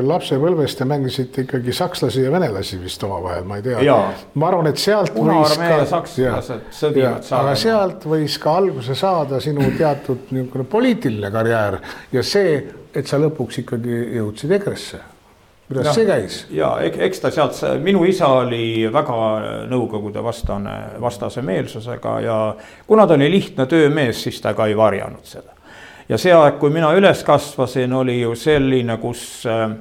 lapsepõlvest 0.07 0.79
te 0.79 0.87
mängisite 0.87 1.47
ikkagi 1.47 1.75
sakslasi 1.75 2.23
ja 2.23 2.31
venelasi 2.33 2.79
vist 2.83 3.03
omavahel, 3.03 3.45
ma 3.49 3.59
ei 3.59 3.67
tea. 3.67 3.99
ma 4.35 4.49
arvan, 4.49 4.71
et 4.71 4.79
sealt 4.79 5.17
võis 5.19 5.57
ka. 5.59 5.85
sakslased 5.97 6.69
sõdivad 6.79 7.33
aga 7.41 7.55
sealt 7.59 8.07
võis 8.07 8.39
ka 8.43 8.57
alguse 8.63 8.95
saada 8.99 9.41
sinu 9.43 9.67
teatud 9.79 10.31
niisugune 10.31 10.69
poliitiline 10.71 11.31
karjäär 11.35 11.81
ja 12.13 12.23
see, 12.23 12.61
et 12.95 13.09
sa 13.09 13.19
lõpuks 13.19 13.65
ikkagi 13.65 13.99
jõudsid 14.19 14.61
EKRE-sse 14.61 15.03
kuidas 15.73 15.89
ja, 15.89 15.95
see 15.97 16.07
käis? 16.07 16.37
ja 16.53 16.75
eks 16.83 17.23
ta 17.23 17.31
sealt, 17.33 17.57
minu 17.83 18.05
isa 18.09 18.29
oli 18.43 18.91
väga 18.93 19.17
Nõukogude 19.71 20.23
vastane, 20.25 20.77
vastase 21.01 21.43
meelsusega 21.43 22.19
ja 22.21 22.37
kuna 22.87 23.07
ta 23.07 23.17
oli 23.17 23.31
lihtne 23.33 23.67
töömees, 23.67 24.23
siis 24.27 24.41
ta 24.45 24.55
ka 24.55 24.69
ei 24.69 24.77
varjanud 24.77 25.25
seda. 25.25 25.57
ja 26.09 26.19
see 26.21 26.35
aeg, 26.37 26.61
kui 26.61 26.71
mina 26.75 26.93
üles 26.97 27.25
kasvasin, 27.25 27.93
oli 27.97 28.21
ju 28.21 28.37
selline, 28.39 28.99
kus 29.01 29.47
äh, 29.49 29.73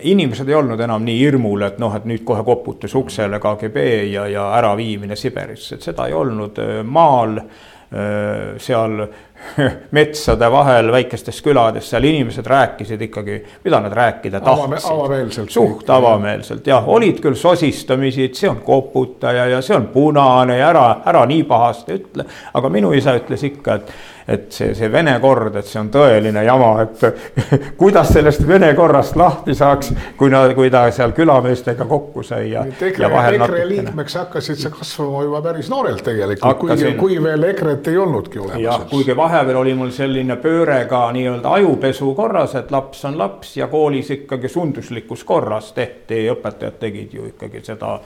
inimesed 0.00 0.48
ei 0.48 0.58
olnud 0.58 0.80
enam 0.80 1.04
nii 1.06 1.20
hirmul, 1.20 1.62
et 1.68 1.78
noh, 1.82 1.94
et 1.96 2.04
nüüd 2.08 2.24
kohe 2.28 2.42
koputas 2.44 2.94
uksele 2.98 3.40
KGB 3.42 3.86
ja, 4.12 4.26
ja 4.30 4.50
äraviimine 4.58 5.16
Siberisse, 5.16 5.78
et 5.78 5.86
seda 5.86 6.08
ei 6.10 6.16
olnud 6.16 6.60
maal 6.84 7.38
äh, 7.40 8.56
seal 8.62 9.06
metsade 9.96 10.50
vahel 10.52 10.90
väikestes 10.92 11.40
külades, 11.44 11.90
seal 11.90 12.04
inimesed 12.04 12.46
rääkisid 12.46 13.02
ikkagi, 13.08 13.38
mida 13.64 13.80
nad 13.80 13.92
rääkida 13.92 14.40
tahtsid. 14.40 14.90
avameelselt. 14.90 15.50
suht 15.50 15.90
avameelselt 15.90 16.66
jah, 16.66 16.88
olid 16.88 17.20
küll 17.22 17.38
sosistamisi, 17.38 18.30
et 18.30 18.34
see 18.34 18.50
on 18.50 18.60
koputaja 18.64 19.46
ja 19.52 19.62
see 19.62 19.76
on 19.76 19.88
punane 19.94 20.58
ja 20.58 20.70
ära, 20.72 20.86
ära 21.06 21.24
nii 21.26 21.44
pahasti 21.48 21.98
ütle. 22.00 22.26
aga 22.54 22.72
minu 22.72 22.92
isa 22.96 23.16
ütles 23.18 23.44
ikka, 23.46 23.80
et 23.80 23.92
et 24.28 24.52
see, 24.52 24.74
see 24.74 24.88
Vene 24.92 25.14
kord, 25.22 25.54
et 25.56 25.66
see 25.68 25.78
on 25.80 25.88
tõeline 25.92 26.42
jama, 26.46 26.70
et 26.82 27.04
kuidas 27.80 28.10
sellest 28.14 28.42
Vene 28.48 28.72
korrast 28.74 29.16
lahti 29.18 29.54
saaks, 29.54 29.92
kui 30.18 30.32
nad, 30.32 30.50
kui 30.58 30.70
ta 30.72 30.84
seal 30.94 31.14
külameestega 31.16 31.86
kokku 31.86 32.24
sai 32.26 32.50
ja. 32.50 32.64
EKRE, 32.66 33.62
liikmeks 33.70 34.18
hakkasid 34.20 34.60
sa 34.60 34.72
kasvama 34.74 35.22
juba 35.26 35.42
päris 35.44 35.70
noorelt 35.70 36.02
tegelikult, 36.06 36.58
kuigi, 36.64 36.92
kui 36.98 37.20
veel 37.22 37.48
EKRE-t 37.52 37.92
ei 37.92 38.00
olnudki 38.02 38.42
olemas. 38.42 38.62
jah, 38.64 38.86
kuigi 38.90 39.16
vahepeal 39.16 39.62
oli 39.62 39.74
mul 39.78 39.94
selline 39.94 40.38
pööre 40.42 40.82
ka 40.90 41.06
nii-öelda 41.14 41.56
ajupesu 41.60 42.12
korras, 42.18 42.56
et 42.58 42.74
laps 42.74 43.04
on 43.06 43.18
laps 43.18 43.56
ja 43.60 43.70
koolis 43.70 44.10
ikkagi 44.18 44.50
sunduslikus 44.50 45.22
korras 45.24 45.70
tehti, 45.76 46.26
õpetajad 46.34 46.80
tegid 46.82 47.14
ju 47.14 47.30
ikkagi 47.30 47.62
seda 47.66 48.00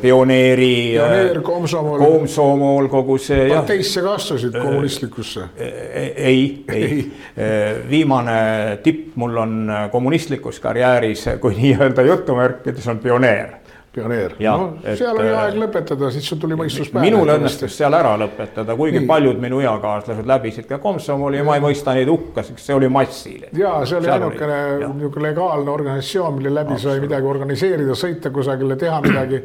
pioneeri. 0.00 0.94
pioneer, 0.94 1.40
komsomol. 1.42 1.98
komsomol, 1.98 2.88
kogu 2.92 3.18
see. 3.18 3.48
parteisse 3.50 4.04
ka 4.04 4.14
astusid 4.14 4.54
kommunistlikusse? 4.54 5.48
Äh, 5.58 5.72
ei, 6.14 6.46
ei, 6.68 6.84
ei., 6.84 7.00
äh, 7.34 7.82
viimane 7.90 8.78
tipp 8.84 9.16
mul 9.18 9.36
on 9.36 9.72
kommunistlikus 9.92 10.60
karjääris, 10.62 11.26
kui 11.40 11.56
nii-öelda 11.60 12.06
jutumärkides 12.06 12.88
on 12.88 13.02
pioneer 13.02 13.63
pioneer, 13.94 14.34
no 14.42 14.66
et, 14.82 14.98
seal 14.98 15.18
oli 15.18 15.30
aeg 15.30 15.58
lõpetada, 15.58 16.10
siis 16.14 16.26
sul 16.28 16.40
tuli 16.42 16.56
mõistus 16.58 16.90
pähe. 16.92 17.04
minul 17.06 17.30
õnnestus 17.36 17.76
seal 17.78 17.94
ära 17.96 18.14
lõpetada, 18.20 18.76
kuigi 18.78 19.00
Nii. 19.00 19.08
paljud 19.10 19.40
minu 19.42 19.60
eakaaslased 19.62 20.26
läbisid 20.28 20.68
ka 20.70 20.80
komsomoli 20.82 21.38
ja 21.40 21.46
ma 21.46 21.56
ei 21.58 21.64
mõista 21.64 21.94
neid 21.96 22.10
hukka, 22.10 22.44
sest 22.46 22.64
see 22.66 22.76
oli 22.76 22.90
massiline. 22.92 23.52
ja 23.58 23.76
see 23.86 24.00
oli 24.00 24.12
ainukene 24.16 24.60
niisugune 24.84 25.28
legaalne 25.28 25.74
organisatsioon, 25.74 26.38
mille 26.40 26.54
läbi 26.54 26.78
sai 26.82 27.00
midagi 27.04 27.30
organiseerida, 27.30 27.96
sõita 27.98 28.34
kusagile, 28.34 28.76
teha 28.80 29.00
midagi. 29.04 29.42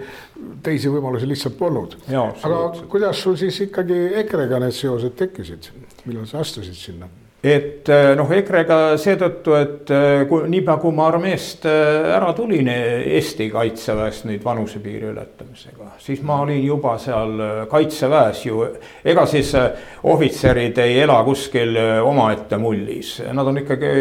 teisi 0.63 0.91
võimalusi 0.91 1.29
lihtsalt 1.29 1.57
polnud. 1.59 1.97
aga 2.09 2.59
kuidas 2.89 3.23
sul 3.23 3.37
siis 3.39 3.61
ikkagi 3.69 4.05
EKRE-ga 4.23 4.59
need 4.65 4.75
seosed 4.75 5.17
tekkisid, 5.19 5.71
millal 6.05 6.27
sa 6.29 6.41
astusid 6.43 6.77
sinna? 6.77 7.09
Et 7.43 7.87
äh, 7.87 8.09
noh, 8.19 8.27
EKRE-ga 8.35 8.97
seetõttu, 8.99 9.53
et 9.55 9.91
äh, 9.95 10.25
kui 10.27 10.49
niipea, 10.51 10.75
kui 10.81 10.91
ma 10.95 11.05
armeest 11.07 11.63
äh, 11.69 12.09
ära 12.17 12.33
tulin 12.35 12.67
Eesti 12.67 13.47
kaitseväest 13.53 14.25
nüüd 14.27 14.43
vanusepiiri 14.43 15.07
ületamisega, 15.13 15.93
siis 16.03 16.19
ma 16.27 16.41
olin 16.43 16.59
juba 16.65 16.97
seal 16.99 17.39
kaitseväes 17.71 18.43
ju. 18.43 18.65
ega 19.05 19.23
siis 19.25 19.53
ohvitserid 20.03 20.81
ei 20.83 20.99
ela 21.05 21.21
kuskil 21.23 21.79
omaette 22.03 22.59
mullis, 22.59 23.15
nad 23.31 23.47
on 23.47 23.63
ikkagi 23.63 23.93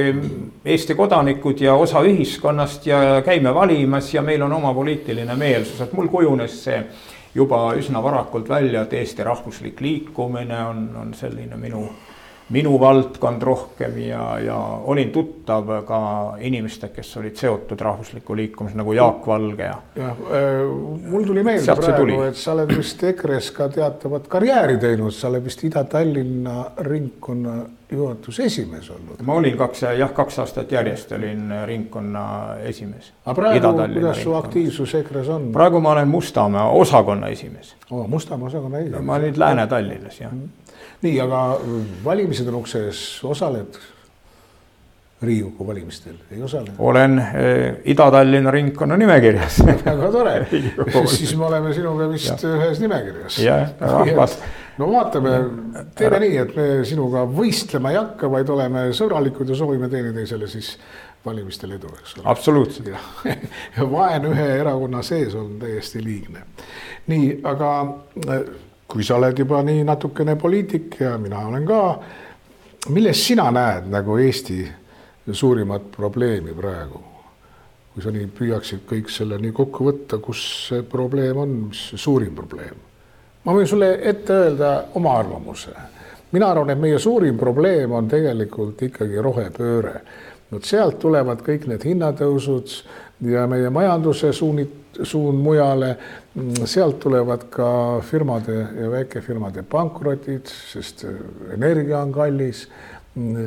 Eesti 0.67 0.99
kodanikud 0.99 1.63
ja 1.63 1.79
osa 1.79 2.03
ühiskonnast 2.03 2.91
ja 2.91 3.23
käime 3.23 3.55
valimas 3.55 4.11
ja 4.15 4.23
meil 4.23 4.43
on 4.43 4.59
oma 4.59 4.75
poliitiline 4.75 5.39
meelsus, 5.39 5.81
et 5.87 5.95
mul 5.95 6.11
kujunes 6.11 6.59
see 6.65 6.83
juba 7.39 7.69
üsna 7.79 8.03
varakult 8.03 8.51
välja, 8.51 8.83
et 8.83 8.99
Eesti 8.99 9.23
rahvuslik 9.23 9.81
liikumine 9.81 10.65
on, 10.67 10.87
on 10.99 11.15
selline 11.15 11.55
minu 11.55 11.87
minu 12.55 12.79
valdkond 12.81 13.43
rohkem 13.43 13.99
ja, 14.01 14.23
ja 14.41 14.57
olin 14.89 15.11
tuttav 15.13 15.69
ka 15.87 16.01
inimestega, 16.41 16.95
kes 16.97 17.17
olid 17.21 17.37
seotud 17.37 17.81
rahvusliku 17.85 18.37
liikumisega 18.37 18.81
nagu 18.81 18.93
Jaak 18.97 19.27
Valge 19.29 19.67
ja. 19.67 19.75
jah, 19.97 20.23
äh, 20.33 20.63
mul 21.11 21.27
tuli 21.29 21.45
meelde 21.45 21.77
praegu, 21.77 22.21
et 22.25 22.39
sa 22.41 22.55
oled 22.57 22.73
vist 22.73 23.03
EKRE-s 23.05 23.51
ka 23.57 23.69
teatavat 23.73 24.31
karjääri 24.33 24.79
teinud, 24.81 25.13
sa 25.13 25.29
oled 25.29 25.45
vist 25.45 25.65
Ida-Tallinna 25.69 26.65
ringkonna 26.89 27.59
juhatuse 27.93 28.49
esimees 28.49 28.89
olnud. 28.93 29.21
ma 29.29 29.37
olin 29.41 29.57
kaks, 29.57 29.85
jah, 29.99 30.13
kaks 30.17 30.41
aastat 30.45 30.73
järjest 30.73 31.13
olin 31.17 31.53
ringkonna 31.69 32.25
esimees. 32.69 33.13
aga 33.27 33.37
praegu, 33.43 33.75
kuidas 33.93 34.23
su 34.23 34.33
aktiivsus 34.41 34.95
EKRE-s 35.03 35.29
on? 35.37 35.51
praegu 35.53 35.85
ma 35.85 35.93
olen 35.93 36.09
Mustamäe 36.09 36.65
osakonna 36.81 37.29
esimees 37.29 37.75
oh,. 37.91 38.09
Mustamäe 38.09 38.49
osakonna 38.49 38.79
esimees. 38.79 39.05
ma 39.05 39.21
olen 39.21 39.29
nüüd 39.29 39.45
Lääne-Tallinnas, 39.45 40.21
jah 40.21 40.33
mm. 40.33 40.41
-hmm 40.41 40.68
nii, 41.03 41.21
aga 41.23 41.45
valimised 42.05 42.49
on 42.51 42.61
ukse 42.63 42.85
ees, 42.89 43.05
osaled? 43.25 43.79
Riigikogu 45.19 45.67
valimistel, 45.67 46.15
ei 46.31 46.43
osale? 46.43 46.71
olen 46.79 47.19
eh, 47.19 47.81
Ida-Tallinna 47.91 48.53
ringkonna 48.55 48.97
nimekirjas 48.97 49.57
väga 49.89 50.11
tore 50.15 50.35
siis 51.11 51.33
me 51.35 51.49
oleme 51.49 51.73
sinuga 51.75 52.07
vist 52.13 52.45
ja. 52.45 52.53
ühes 52.55 52.79
nimekirjas. 52.79 53.41
no 54.79 54.93
vaatame, 54.93 55.33
teeme 55.99 56.21
nii, 56.23 56.37
et 56.45 56.55
me 56.55 56.69
sinuga 56.87 57.25
võistlema 57.27 57.91
ei 57.91 57.99
hakka, 57.99 58.31
vaid 58.31 58.55
oleme 58.55 58.85
sõbralikud 58.95 59.51
ja 59.51 59.59
soovime 59.59 59.91
teineteisele 59.91 60.47
siis 60.51 60.77
valimistel 61.27 61.75
edu, 61.77 61.91
eks 61.99 62.15
ole. 62.17 62.27
absoluutselt. 62.31 62.95
vaen 63.97 64.31
ühe 64.31 64.49
erakonna 64.61 65.03
sees 65.03 65.35
on 65.35 65.57
täiesti 65.59 66.05
liigne. 66.05 66.47
nii, 67.11 67.41
aga 67.43 67.73
äh, 68.29 68.47
kui 68.89 69.05
sa 69.05 69.19
oled 69.19 69.39
juba 69.39 69.61
nii 69.63 69.85
natukene 69.85 70.37
poliitik 70.41 70.97
ja 71.01 71.19
mina 71.21 71.43
olen 71.47 71.67
ka, 71.69 71.81
milles 72.89 73.21
sina 73.27 73.51
näed 73.53 73.91
nagu 73.93 74.17
Eesti 74.17 74.63
suurimat 75.33 75.91
probleemi 75.97 76.57
praegu? 76.57 77.05
kui 77.93 78.05
sa 78.05 78.13
nii 78.15 78.29
püüaksid 78.31 78.85
kõik 78.87 79.09
selle 79.11 79.41
nii 79.43 79.51
kokku 79.51 79.89
võtta, 79.89 80.21
kus 80.23 80.41
see 80.69 80.85
probleem 80.87 81.41
on, 81.43 81.55
mis 81.69 81.81
suurim 81.99 82.35
probleem? 82.37 82.77
ma 83.45 83.55
võin 83.57 83.69
sulle 83.69 83.91
ette 84.09 84.33
öelda 84.33 84.73
oma 84.95 85.19
arvamuse. 85.19 85.75
mina 86.33 86.51
arvan, 86.51 86.71
et 86.71 86.81
meie 86.81 86.99
suurim 86.99 87.37
probleem 87.39 87.93
on 87.93 88.09
tegelikult 88.09 88.83
ikkagi 88.89 89.21
rohepööre. 89.21 90.01
vot 90.53 90.65
sealt 90.65 90.99
tulevad 90.99 91.43
kõik 91.45 91.67
need 91.69 91.85
hinnatõusud 91.85 92.73
ja 93.35 93.47
meie 93.47 93.71
majanduse 93.71 94.33
suunit-, 94.33 94.88
suund 95.03 95.39
mujale, 95.43 95.97
sealt 96.65 96.99
tulevad 97.01 97.49
ka 97.51 97.71
firmade 98.05 98.57
ja 98.83 98.91
väikefirmade 98.91 99.63
pankrotid, 99.63 100.51
sest 100.73 101.05
energia 101.55 102.01
on 102.03 102.13
kallis 102.13 102.67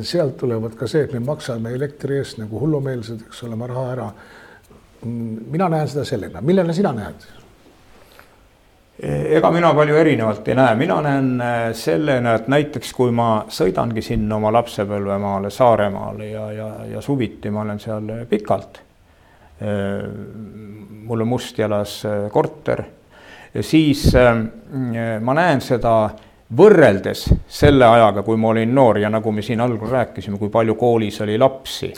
sealt 0.02 0.36
tulevad 0.36 0.74
ka 0.76 0.86
see, 0.90 1.06
et 1.06 1.12
me 1.16 1.20
maksame 1.24 1.72
elektri 1.76 2.18
eest 2.20 2.40
nagu 2.40 2.60
hullumeelsed, 2.60 3.26
eks 3.28 3.44
ole, 3.46 3.56
oma 3.56 3.68
raha 3.70 3.92
ära. 3.92 4.08
mina 5.02 5.68
näen 5.68 5.88
seda 5.88 6.04
sellena, 6.04 6.40
millena 6.40 6.72
sina 6.72 6.92
näed? 6.92 7.24
ega 9.02 9.50
mina 9.50 9.72
palju 9.74 9.96
erinevalt 9.98 10.48
ei 10.48 10.54
näe, 10.54 10.74
mina 10.78 11.00
näen 11.02 11.40
äh, 11.40 11.72
sellena, 11.74 12.36
et 12.38 12.48
näiteks 12.48 12.92
kui 12.94 13.10
ma 13.10 13.44
sõidangi 13.50 14.02
sinna 14.04 14.36
oma 14.36 14.52
lapsepõlvemaale 14.52 15.50
Saaremaale 15.50 16.28
ja, 16.28 16.44
ja, 16.52 16.68
ja 16.92 17.02
suviti 17.02 17.50
ma 17.50 17.64
olen 17.64 17.80
seal 17.82 18.12
pikalt. 18.30 18.82
Äh, 19.62 20.08
mul 21.06 21.20
on 21.20 21.28
Mustjalas 21.28 22.00
äh, 22.04 22.26
korter, 22.30 22.82
siis 23.62 24.06
ma 25.20 25.34
näen 25.36 25.60
seda 25.60 25.92
võrreldes 26.56 27.24
selle 27.48 27.86
ajaga, 27.88 28.22
kui 28.24 28.36
ma 28.40 28.50
olin 28.52 28.74
noor 28.74 28.98
ja 29.00 29.08
nagu 29.12 29.32
me 29.32 29.42
siin 29.44 29.60
algul 29.64 29.88
rääkisime, 29.90 30.38
kui 30.38 30.50
palju 30.52 30.74
koolis 30.80 31.20
oli 31.24 31.38
lapsi. 31.38 31.92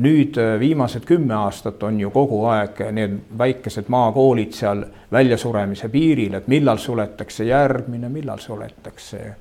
nüüd 0.00 0.38
äh, 0.40 0.54
viimased 0.60 1.04
kümme 1.04 1.34
aastat 1.34 1.82
on 1.82 1.98
ju 2.00 2.10
kogu 2.10 2.44
aeg 2.48 2.78
need 2.92 3.18
väikesed 3.38 3.90
maakoolid 3.92 4.52
seal 4.56 4.84
väljasuremise 5.12 5.88
piiril, 5.88 6.34
et 6.34 6.46
millal 6.48 6.78
suletakse 6.78 7.44
järgmine, 7.44 8.08
millal 8.08 8.38
suletakse 8.38 9.34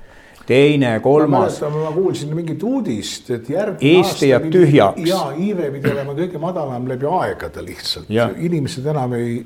teine, 0.49 0.95
kolmas. 1.03 1.61
ma 1.61 1.91
kuulsin 1.93 2.33
mingit 2.35 2.63
uudist, 2.65 3.29
et 3.37 3.49
järgmine 3.53 3.99
Eesti 3.99 4.31
jääb 4.33 4.49
tühjaks. 4.53 5.05
ja 5.07 5.21
iive 5.37 5.69
pidi 5.77 5.91
olema 5.95 6.17
kõige 6.17 6.41
madalam 6.41 6.89
läbi 6.89 7.07
aegade 7.19 7.63
lihtsalt, 7.65 8.09
inimesed 8.37 8.89
enam 8.89 9.13
ei, 9.19 9.37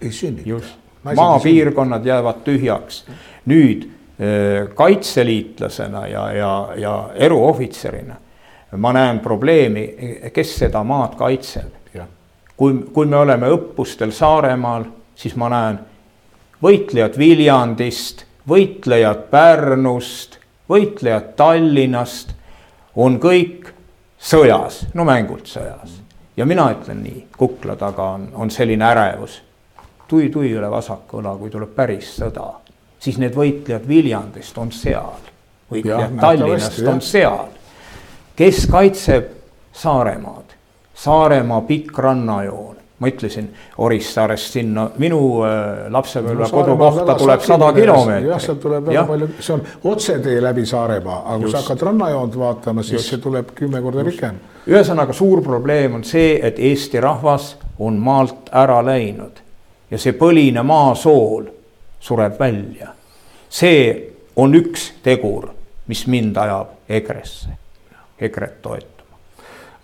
ei 0.00 0.14
sünni. 0.14 0.46
just, 0.46 0.78
maapiirkonnad 1.04 2.06
jäävad 2.06 2.46
tühjaks. 2.46 3.04
nüüd 3.50 3.90
Äh, 4.20 4.74
kaitseliitlasena 4.74 6.06
ja, 6.06 6.32
ja, 6.32 6.68
ja 6.76 7.10
eruohvitserina 7.14 8.14
ma 8.76 8.92
näen 8.92 9.18
probleemi, 9.18 9.88
kes 10.32 10.52
seda 10.58 10.84
maad 10.84 11.16
kaitseb. 11.18 11.72
kui, 12.56 12.74
kui 12.94 13.06
me 13.06 13.16
oleme 13.16 13.48
õppustel 13.50 14.12
Saaremaal, 14.14 14.84
siis 15.18 15.34
ma 15.34 15.48
näen 15.50 15.80
võitlejad 16.62 17.18
Viljandist, 17.18 18.22
võitlejad 18.48 19.26
Pärnust, 19.30 20.33
võitlejad 20.70 21.34
Tallinnast 21.36 22.34
on 22.96 23.18
kõik 23.20 23.70
sõjas, 24.18 24.84
no 24.94 25.04
mängult 25.04 25.46
sõjas. 25.50 26.00
ja 26.36 26.46
mina 26.46 26.70
ütlen 26.72 27.02
nii, 27.02 27.26
kukla 27.36 27.76
taga 27.76 28.10
on, 28.18 28.28
on 28.34 28.50
selline 28.50 28.84
ärevus. 28.84 29.42
tui, 30.08 30.28
tui 30.30 30.52
üle 30.52 30.70
vasaku 30.70 31.22
õla, 31.22 31.38
kui 31.38 31.50
tuleb 31.50 31.74
päris 31.74 32.16
sõda 32.18 32.64
siis 33.04 33.20
need 33.20 33.36
võitlejad 33.36 33.84
Viljandist 33.88 34.58
on 34.58 34.72
seal, 34.72 35.20
võitlejad 35.72 36.16
Tallinnast 36.20 36.80
on 36.88 37.02
seal. 37.04 37.48
kes 38.36 38.66
kaitseb 38.70 39.30
Saaremaad? 39.74 40.54
Saaremaa 40.94 41.60
pikk 41.66 41.98
rannajoon, 41.98 42.73
ma 42.98 43.08
ütlesin 43.10 43.48
Orissaarest 43.78 44.52
sinna 44.54 44.86
minu 45.02 45.18
äh, 45.42 45.86
lapsepõlve 45.90 46.46
no, 46.46 46.50
kodukohta 46.50 47.16
tuleb 47.18 47.42
sada 47.42 47.72
kilomeetrit. 47.74 48.30
jah, 48.30 48.42
sealt 48.42 48.60
tuleb 48.62 48.86
väga 48.86 48.94
ja. 48.94 49.04
palju, 49.08 49.28
see 49.40 49.54
on 49.56 49.64
otsetee 49.90 50.36
läbi 50.42 50.66
Saaremaa, 50.66 51.20
aga 51.24 51.38
kui 51.42 51.50
sa 51.50 51.62
hakkad 51.64 51.82
rannajoont 51.88 52.38
vaatama, 52.38 52.86
siis 52.86 53.00
Just. 53.00 53.10
see 53.10 53.24
tuleb 53.24 53.50
kümme 53.58 53.82
korda 53.82 54.06
pikem. 54.06 54.38
ühesõnaga, 54.70 55.16
suur 55.16 55.42
probleem 55.42 55.98
on 55.98 56.06
see, 56.06 56.38
et 56.42 56.58
Eesti 56.58 57.02
rahvas 57.02 57.56
on 57.82 57.98
maalt 57.98 58.52
ära 58.54 58.78
läinud 58.86 59.42
ja 59.90 59.98
see 59.98 60.14
põline 60.18 60.62
maasool 60.62 61.50
sureb 62.00 62.38
välja. 62.40 62.94
see 63.48 64.10
on 64.36 64.54
üks 64.54 64.92
tegur, 65.02 65.50
mis 65.86 66.06
mind 66.06 66.36
ajab 66.36 66.74
EKRE-sse, 66.88 67.58
EKRE-t 68.20 68.62
toetama. 68.62 68.93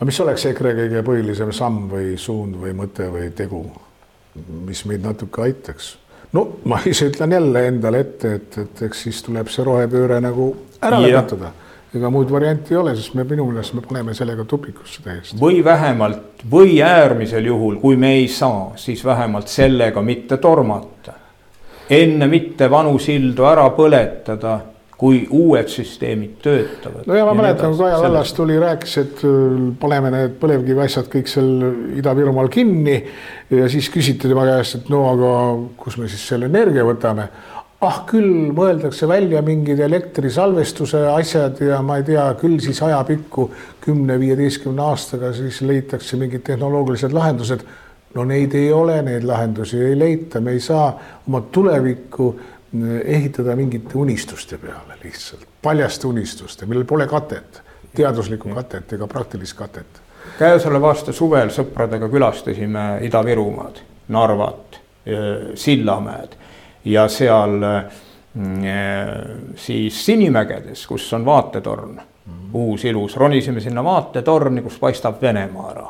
Aga 0.00 0.08
mis 0.08 0.20
oleks 0.24 0.46
EKRE 0.48 0.74
kõige 0.78 1.02
põhilisem 1.04 1.52
samm 1.52 1.88
või 1.92 2.14
suund 2.18 2.56
või 2.56 2.72
mõte 2.76 3.10
või 3.12 3.28
tegu, 3.36 3.60
mis 4.66 4.84
meid 4.88 5.04
natuke 5.04 5.44
aitaks? 5.44 5.96
no 6.32 6.46
ma 6.64 6.80
ise 6.88 7.10
ütlen 7.10 7.36
jälle 7.36 7.66
endale 7.68 8.00
ette, 8.06 8.34
et, 8.40 8.58
et 8.64 8.82
eks 8.88 9.06
siis 9.06 9.22
tuleb 9.26 9.50
see 9.52 9.66
rohepööre 9.66 10.20
nagu 10.24 10.52
ära 10.80 11.00
lõpetada 11.04 11.52
ega 11.94 12.10
muud 12.10 12.30
varianti 12.30 12.74
ei 12.74 12.78
ole, 12.78 12.94
sest 12.96 13.16
me 13.18 13.24
minu 13.26 13.48
meelest 13.48 13.74
me 13.74 13.82
paneme 13.82 14.14
sellega 14.14 14.44
tupikusse 14.48 15.02
täiesti. 15.04 15.38
või 15.40 15.62
vähemalt 15.64 16.44
või 16.50 16.78
äärmisel 16.86 17.50
juhul, 17.50 17.80
kui 17.82 17.96
me 17.98 18.14
ei 18.20 18.28
saa, 18.28 18.70
siis 18.80 19.04
vähemalt 19.04 19.50
sellega 19.50 20.02
mitte 20.02 20.38
tormata 20.38 21.20
enne 21.90 22.26
mitte 22.30 22.70
vanu 22.70 22.98
sildu 23.02 23.46
ära 23.50 23.66
põletada, 23.74 24.58
kui 25.00 25.22
uued 25.32 25.70
süsteemid 25.72 26.34
töötavad. 26.44 27.06
no 27.08 27.14
ja 27.16 27.24
ma 27.24 27.32
mäletan, 27.38 27.72
Kaja 27.76 28.00
Kallas 28.02 28.34
tuli, 28.36 28.58
rääkis, 28.60 28.96
et 29.00 29.22
äh, 29.24 29.62
paneme 29.80 30.10
need 30.12 30.34
põlevkivi 30.42 30.84
asjad 30.84 31.08
kõik 31.08 31.30
seal 31.30 31.48
Ida-Virumaal 31.96 32.50
kinni. 32.52 32.98
Ja 33.50 33.70
siis 33.72 33.88
küsiti 33.90 34.28
tema 34.28 34.44
käest, 34.46 34.76
et 34.76 34.92
no 34.92 35.06
aga 35.08 35.32
kus 35.80 35.96
me 35.96 36.10
siis 36.10 36.26
selle 36.28 36.50
energia 36.52 36.84
võtame? 36.84 37.30
Ah 37.80 38.02
küll 38.04 38.50
mõeldakse 38.52 39.08
välja 39.08 39.40
mingid 39.40 39.80
elektrisalvestuse 39.80 41.00
asjad 41.14 41.62
ja 41.64 41.78
ma 41.80 41.96
ei 41.96 42.04
tea, 42.04 42.26
küll 42.36 42.60
siis 42.60 42.82
ajapikku 42.84 43.46
kümne-viieteistkümne 43.86 44.84
aastaga 44.84 45.32
siis 45.32 45.62
leitakse 45.64 46.20
mingid 46.20 46.44
tehnoloogilised 46.44 47.16
lahendused. 47.16 47.64
No 48.12 48.26
neid 48.28 48.52
ei 48.58 48.68
ole, 48.74 49.00
neid 49.06 49.24
lahendusi 49.24 49.80
ei 49.80 49.96
leita, 49.96 50.44
me 50.44 50.58
ei 50.58 50.60
saa 50.60 50.90
oma 51.24 51.40
tulevikku 51.54 52.34
ehitada 53.04 53.56
mingite 53.56 53.98
unistuste 53.98 54.58
peale 54.58 54.94
lihtsalt, 55.02 55.46
paljaste 55.62 56.06
unistuste, 56.06 56.66
millel 56.66 56.84
pole 56.84 57.06
katet, 57.10 57.62
teaduslikku 57.96 58.54
katet 58.54 58.92
ega 58.92 59.06
praktilist 59.06 59.56
katet. 59.58 60.02
käesoleva 60.38 60.92
aasta 60.92 61.12
suvel 61.12 61.50
sõpradega 61.50 62.08
külastasime 62.08 63.00
Ida-Virumaad, 63.08 63.80
Narvat, 64.08 64.78
eh, 65.06 65.16
Sillamäed 65.54 66.36
ja 66.84 67.08
seal 67.08 67.58
mm, 68.34 68.64
eh, 68.64 69.10
siis 69.56 70.04
Sinimägedes, 70.06 70.86
kus 70.86 71.12
on 71.12 71.24
vaatetorn 71.24 71.90
mm, 71.90 71.98
-hmm. 72.32 72.54
uus 72.54 72.84
ilus, 72.84 73.16
ronisime 73.16 73.60
sinna 73.60 73.84
vaatetorni, 73.84 74.62
kus 74.62 74.78
paistab 74.78 75.22
Venemaa 75.22 75.70
ära. 75.70 75.86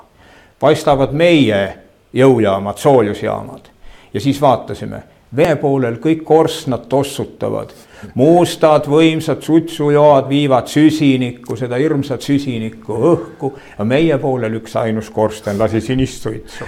paistavad 0.60 1.12
meie 1.12 1.78
jõujaamad, 2.12 2.76
soojusjaamad. 2.76 3.68
ja 4.14 4.20
siis 4.20 4.40
vaatasime, 4.40 5.02
Vene 5.36 5.54
poolel 5.62 6.00
kõik 6.02 6.24
korstnad 6.26 6.88
tossutavad, 6.90 7.70
mustad 8.18 8.88
võimsad 8.90 9.44
sutsujoad 9.46 10.26
viivad 10.28 10.66
süsinikku, 10.66 11.54
seda 11.56 11.78
hirmsat 11.78 12.26
süsinikku 12.26 12.96
õhku. 13.12 13.52
ja 13.78 13.84
meie 13.84 14.18
poolel 14.18 14.58
üksainus 14.58 15.10
korsten 15.14 15.58
lasi 15.58 15.80
sinist 15.80 16.22
suitsu. 16.22 16.64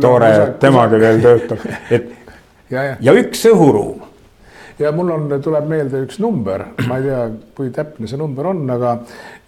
tore, 0.00 0.32
et 0.42 0.58
temagi 0.60 1.00
veel 1.00 1.20
töötab, 1.26 1.68
et 1.90 2.12
ja, 2.70 2.82
ja. 2.82 2.96
ja 3.00 3.14
üks 3.16 3.46
õhuruum 3.48 4.02
ja 4.78 4.92
mul 4.92 5.12
on, 5.14 5.28
tuleb 5.42 5.68
meelde 5.68 6.02
üks 6.06 6.18
number, 6.22 6.64
ma 6.88 6.98
ei 6.98 7.06
tea, 7.06 7.22
kui 7.56 7.70
täpne 7.74 8.08
see 8.10 8.20
number 8.20 8.48
on, 8.52 8.64
aga 8.72 8.96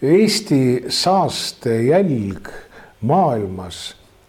Eesti 0.04 0.90
saastejälg 0.92 2.48
maailmas 3.08 3.82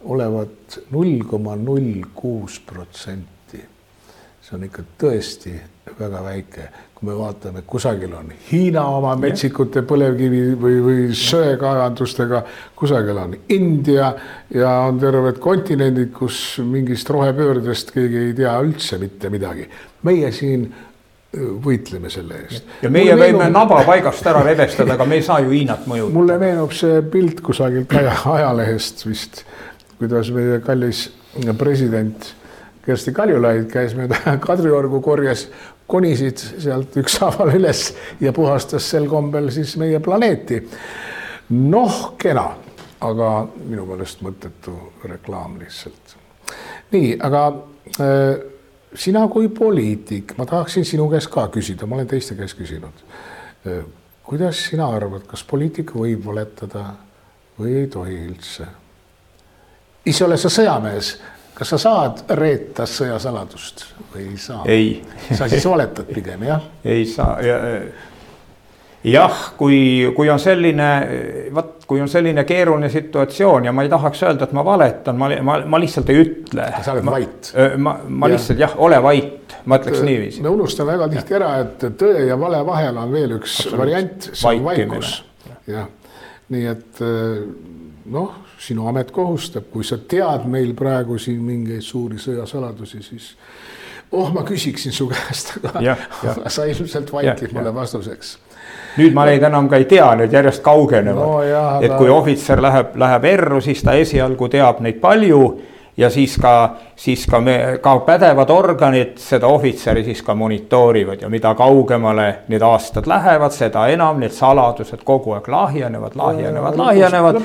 olevat 0.05 0.79
null 0.91 1.23
koma 1.29 1.55
null 1.59 2.03
kuus 2.15 2.59
protsenti. 2.65 3.34
See 4.45 4.57
on 4.57 4.67
ikka 4.67 4.83
tõesti 5.01 5.55
väga 5.99 6.21
väike 6.21 6.69
kui 6.95 7.09
me 7.09 7.15
vaatame, 7.19 7.61
kusagil 7.67 8.13
on 8.15 8.31
Hiina 8.47 8.85
oma 8.95 9.13
metsikute 9.19 9.83
põlevkivi 9.85 10.41
või, 10.59 10.77
või 10.83 11.03
söekaevandustega, 11.19 12.41
kusagil 12.77 13.19
on 13.19 13.35
India 13.51 14.13
ja 14.55 14.71
on 14.87 14.99
terved 15.01 15.41
kontinendid, 15.43 16.13
kus 16.15 16.61
mingist 16.63 17.09
rohepöördest 17.11 17.91
keegi 17.95 18.21
ei 18.29 18.33
tea 18.37 18.55
üldse 18.63 18.99
mitte 19.01 19.29
midagi. 19.33 19.67
meie 20.07 20.31
siin 20.31 20.69
võitleme 21.65 22.09
selle 22.09 22.39
eest. 22.45 22.63
ja 22.81 22.89
meie 22.89 23.11
mulle 23.11 23.27
võime 23.27 23.43
meenub... 23.43 23.57
naba 23.59 23.81
paigast 23.83 24.31
ära 24.31 24.45
rebestada, 24.45 24.95
aga 24.95 25.05
me 25.05 25.19
ei 25.19 25.27
saa 25.27 25.41
ju 25.43 25.51
Hiinat 25.51 25.85
mõjutada. 25.91 26.15
mulle 26.15 26.39
meenub 26.39 26.73
see 26.73 27.03
pilt 27.11 27.43
kusagilt 27.43 27.93
ajalehest 27.99 29.05
vist, 29.05 29.43
kuidas 29.99 30.31
meie 30.31 30.61
kallis 30.63 31.09
president 31.59 32.31
Kersti 32.85 33.13
Kaljulaid 33.17 33.65
käis 33.71 33.95
mööda 33.97 34.35
Kadriorgu, 34.45 35.01
korjas 35.01 35.47
konisid 35.89 36.41
sealt 36.41 36.97
ükshaaval 36.97 37.55
üles 37.57 37.89
ja 38.21 38.33
puhastas 38.33 38.89
sel 38.89 39.07
kombel 39.09 39.49
siis 39.53 39.75
meie 39.81 39.99
planeeti. 39.99 40.61
noh, 41.49 42.15
kena, 42.17 42.45
aga 43.01 43.29
minu 43.65 43.85
meelest 43.85 44.21
mõttetu 44.25 44.75
reklaam 45.05 45.59
lihtsalt. 45.59 46.15
nii, 46.91 47.17
aga 47.21 47.45
äh, 47.99 48.37
sina 48.95 49.27
kui 49.27 49.49
poliitik, 49.49 50.37
ma 50.37 50.45
tahaksin 50.45 50.85
sinu 50.85 51.09
käest 51.09 51.29
ka 51.33 51.47
küsida, 51.53 51.85
ma 51.85 51.99
olen 51.99 52.07
teiste 52.07 52.35
käest 52.35 52.57
küsinud 52.57 53.05
äh,. 53.67 53.85
kuidas 54.25 54.61
sina 54.69 54.87
arvad, 54.89 55.27
kas 55.29 55.43
poliitik 55.43 55.93
võib 55.93 56.25
valetada 56.25 56.95
või 57.59 57.79
ei 57.81 57.87
tohi 57.87 58.17
üldse? 58.29 58.67
ise 60.05 60.25
oled 60.25 60.41
sa 60.41 60.49
sõjamees 60.53 61.15
kas 61.55 61.75
sa 61.75 61.79
saad 61.81 62.25
reeta 62.39 62.87
sõjasaladust 62.89 63.85
või 64.13 64.27
ei 64.31 64.41
saa? 64.41 64.63
ei. 64.67 64.89
sa 65.31 65.47
siis 65.51 65.65
valetad 65.67 66.09
pigem 66.11 66.43
jah? 66.47 66.67
ei 66.83 67.05
saa 67.09 67.37
ja, 67.45 67.59
jah, 69.05 69.39
kui, 69.57 69.79
kui 70.15 70.29
on 70.31 70.41
selline, 70.41 70.89
vot 71.55 71.85
kui 71.87 72.01
on 72.01 72.09
selline 72.09 72.43
keeruline 72.47 72.89
situatsioon 72.89 73.67
ja 73.69 73.73
ma 73.75 73.85
ei 73.85 73.91
tahaks 73.91 74.23
öelda, 74.25 74.47
et 74.47 74.55
ma 74.57 74.63
valetan, 74.65 75.19
ma, 75.19 75.29
ma, 75.45 75.59
ma 75.69 75.79
lihtsalt 75.81 76.09
ei 76.09 76.23
ütle. 76.23 76.65
sa 76.81 76.95
oled 76.95 77.05
vait. 77.05 77.51
ma, 77.77 77.97
ma 78.07 78.29
ja. 78.29 78.33
lihtsalt 78.35 78.63
jah, 78.65 78.73
ole 78.81 78.99
vait, 79.05 79.55
ma 79.69 79.79
ütleks 79.79 80.01
niiviisi. 80.05 80.43
me 80.45 80.51
unustame 80.53 80.95
väga 80.95 81.11
tihti 81.13 81.37
ära, 81.37 81.51
et 81.63 81.87
tõe 81.99 82.25
ja 82.29 82.39
vale 82.41 82.63
vahel 82.67 82.99
on 83.03 83.13
veel 83.13 83.37
üks 83.37 83.61
variant, 83.77 84.29
see 84.33 84.51
on 84.51 84.65
vaikus. 84.65 85.15
jah, 85.69 85.87
nii 86.53 86.69
et 86.73 87.03
noh 88.11 88.33
sinu 88.61 88.87
amet 88.87 89.11
kohustab, 89.11 89.69
kui 89.71 89.83
sa 89.83 89.97
tead 89.97 90.45
meil 90.49 90.73
praegu 90.77 91.17
siin 91.21 91.41
mingeid 91.43 91.83
suuri 91.85 92.19
sõjasaladusi, 92.21 93.01
siis 93.03 93.29
oh, 94.11 94.31
ma 94.33 94.45
küsiksin 94.47 94.93
su 94.95 95.07
käest, 95.11 95.55
aga, 95.63 95.95
aga 96.31 96.49
sa 96.55 96.65
ilmselt 96.69 97.13
vaikid 97.13 97.53
mulle 97.55 97.73
vastuseks. 97.75 98.37
Nüüd 98.95 99.13
ma 99.13 99.25
neid 99.27 99.43
enam 99.43 99.67
ka 99.69 99.77
ei 99.81 99.85
tea, 99.89 100.07
nüüd 100.17 100.33
järjest 100.33 100.63
kaugenevad. 100.63 101.21
No,. 101.21 101.41
et 101.81 101.89
aga... 101.89 101.97
kui 101.99 102.09
ohvitser 102.09 102.61
läheb, 102.63 102.95
läheb 102.99 103.25
erru, 103.33 103.59
siis 103.61 103.83
ta 103.83 103.97
esialgu 103.99 104.47
teab 104.53 104.79
neid 104.85 105.01
palju 105.03 105.41
ja 105.97 106.09
siis 106.09 106.37
ka, 106.41 106.75
siis 106.95 107.27
ka 107.27 107.39
me, 107.41 107.79
ka 107.81 107.95
pädevad 108.05 108.49
organid 108.49 109.15
seda 109.21 109.47
ohvitseri 109.47 110.03
siis 110.03 110.21
ka 110.23 110.35
monitoorivad 110.35 111.21
ja 111.21 111.29
mida 111.29 111.53
kaugemale 111.55 112.27
need 112.47 112.61
aastad 112.61 113.07
lähevad, 113.07 113.55
seda 113.55 113.87
enam 113.87 114.19
need 114.19 114.35
saladused 114.35 115.03
kogu 115.03 115.37
aeg 115.37 115.47
lahjenevad, 115.47 116.15
lahjenevad, 116.15 116.77
lahjenevad. 116.77 117.41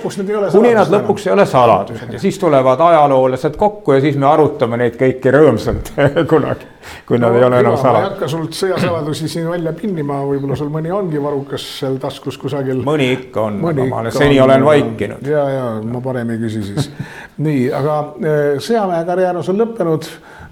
kuni 0.52 0.74
nad 0.74 0.90
lõpuks 0.90 1.28
ei 1.28 1.32
ole 1.32 1.46
saladused. 1.46 2.12
Ja 2.12 2.18
siis 2.18 2.38
tulevad 2.38 2.80
ajaloolased 2.80 3.56
kokku 3.56 3.92
ja 3.92 4.00
siis 4.00 4.18
me 4.18 4.26
arutame 4.26 4.80
neid 4.80 4.98
kõiki 5.00 5.34
rõõmsalt 5.34 5.94
kunagi 6.32 6.69
kui 7.06 7.18
nad 7.18 7.32
no, 7.32 7.38
ei 7.38 7.44
ole 7.44 7.60
enam 7.60 7.76
salad. 7.76 7.92
ma 7.92 8.02
ei 8.02 8.08
hakka 8.08 8.28
sult 8.30 8.56
sõjasaladusi 8.56 9.28
siin 9.30 9.48
välja 9.50 9.72
pinnima, 9.76 10.20
võib-olla 10.26 10.56
sul 10.58 10.70
mõni 10.72 10.92
ongi 10.94 11.20
varukas 11.22 11.64
seal 11.80 11.98
taskus 12.02 12.38
kusagil. 12.40 12.82
mõni 12.86 13.10
ikka 13.16 13.46
on, 13.48 13.58
aga 13.70 13.86
ma 13.90 14.02
olen, 14.02 14.14
seni 14.14 14.38
on, 14.40 14.48
olen 14.48 14.66
vaikinud. 14.68 15.26
ja, 15.28 15.46
ja 15.54 15.64
ma 15.84 16.02
parem 16.04 16.32
ei 16.34 16.40
küsi 16.42 16.62
siis 16.70 16.90
nii, 17.46 17.66
aga 17.80 17.96
eh, 18.20 18.46
sõjamehe 18.62 19.02
karjäär 19.08 19.40
on 19.40 19.46
sul 19.46 19.60
lõppenud. 19.60 20.08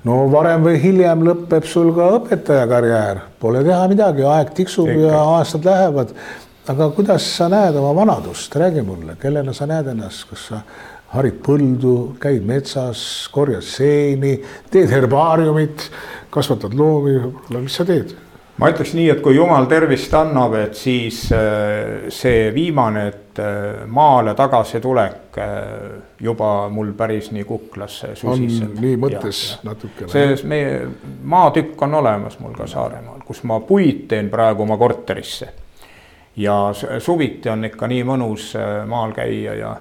no 0.09 0.19
varem 0.33 0.67
või 0.67 0.83
hiljem 0.83 1.25
lõpeb 1.27 1.67
sul 1.69 1.95
ka 1.97 2.11
õpetaja 2.19 2.69
karjäär, 2.71 3.25
pole 3.41 3.64
teha 3.67 3.88
midagi, 3.91 4.27
aeg 4.29 4.53
tiksub 4.59 4.91
ikka. 4.93 5.09
ja 5.09 5.25
aastad 5.38 5.64
lähevad. 5.69 6.14
aga 6.69 6.91
kuidas 6.93 7.25
sa 7.38 7.49
näed 7.49 7.77
oma 7.81 7.95
vanadust, 8.03 8.55
räägi 8.57 8.85
mulle, 8.85 9.17
kellena 9.21 9.57
sa 9.57 9.67
näed 9.67 9.95
ennast, 9.95 10.29
kas 10.29 10.47
sa 10.53 10.62
harid 11.14 11.40
põldu, 11.44 11.97
käid 12.21 12.44
metsas, 12.47 13.01
korjad 13.33 13.64
seeni, 13.64 14.37
teed 14.71 14.90
herbaariumit 14.92 15.88
kasvatad 16.31 16.75
loomi, 16.77 17.18
mis 17.59 17.79
sa 17.81 17.87
teed? 17.88 18.16
ma 18.59 18.73
ütleks 18.73 18.92
nii, 18.97 19.07
et 19.12 19.21
kui 19.23 19.37
jumal 19.37 19.68
tervist 19.71 20.14
annab, 20.18 20.57
et 20.59 20.75
siis 20.79 21.21
äh, 21.35 22.09
see 22.12 22.49
viimane, 22.55 23.05
et 23.12 23.40
äh, 23.42 23.85
maale 23.87 24.35
tagasitulek 24.38 25.38
äh, 25.38 25.68
juba 26.27 26.51
mul 26.75 26.90
päris 26.99 27.31
nii 27.35 27.47
kuklasse 27.47 28.14
susiseb. 28.18 28.75
nii 28.83 28.99
mõttes 29.01 29.44
ja, 29.53 29.61
natukene. 29.71 30.11
see 30.11 30.35
meie 30.51 30.81
maatükk 31.23 31.87
on 31.87 31.94
olemas 32.01 32.40
mul 32.42 32.57
ka 32.59 32.66
Saaremaal, 32.71 33.23
kus 33.27 33.44
ma 33.47 33.61
puid 33.62 34.09
teen 34.11 34.31
praegu 34.33 34.66
oma 34.66 34.79
korterisse. 34.81 35.53
ja 36.37 36.59
suviti 36.75 37.51
on 37.55 37.71
ikka 37.71 37.87
nii 37.90 38.03
mõnus 38.07 38.53
maal 38.90 39.14
käia 39.14 39.55
ja, 39.55 39.77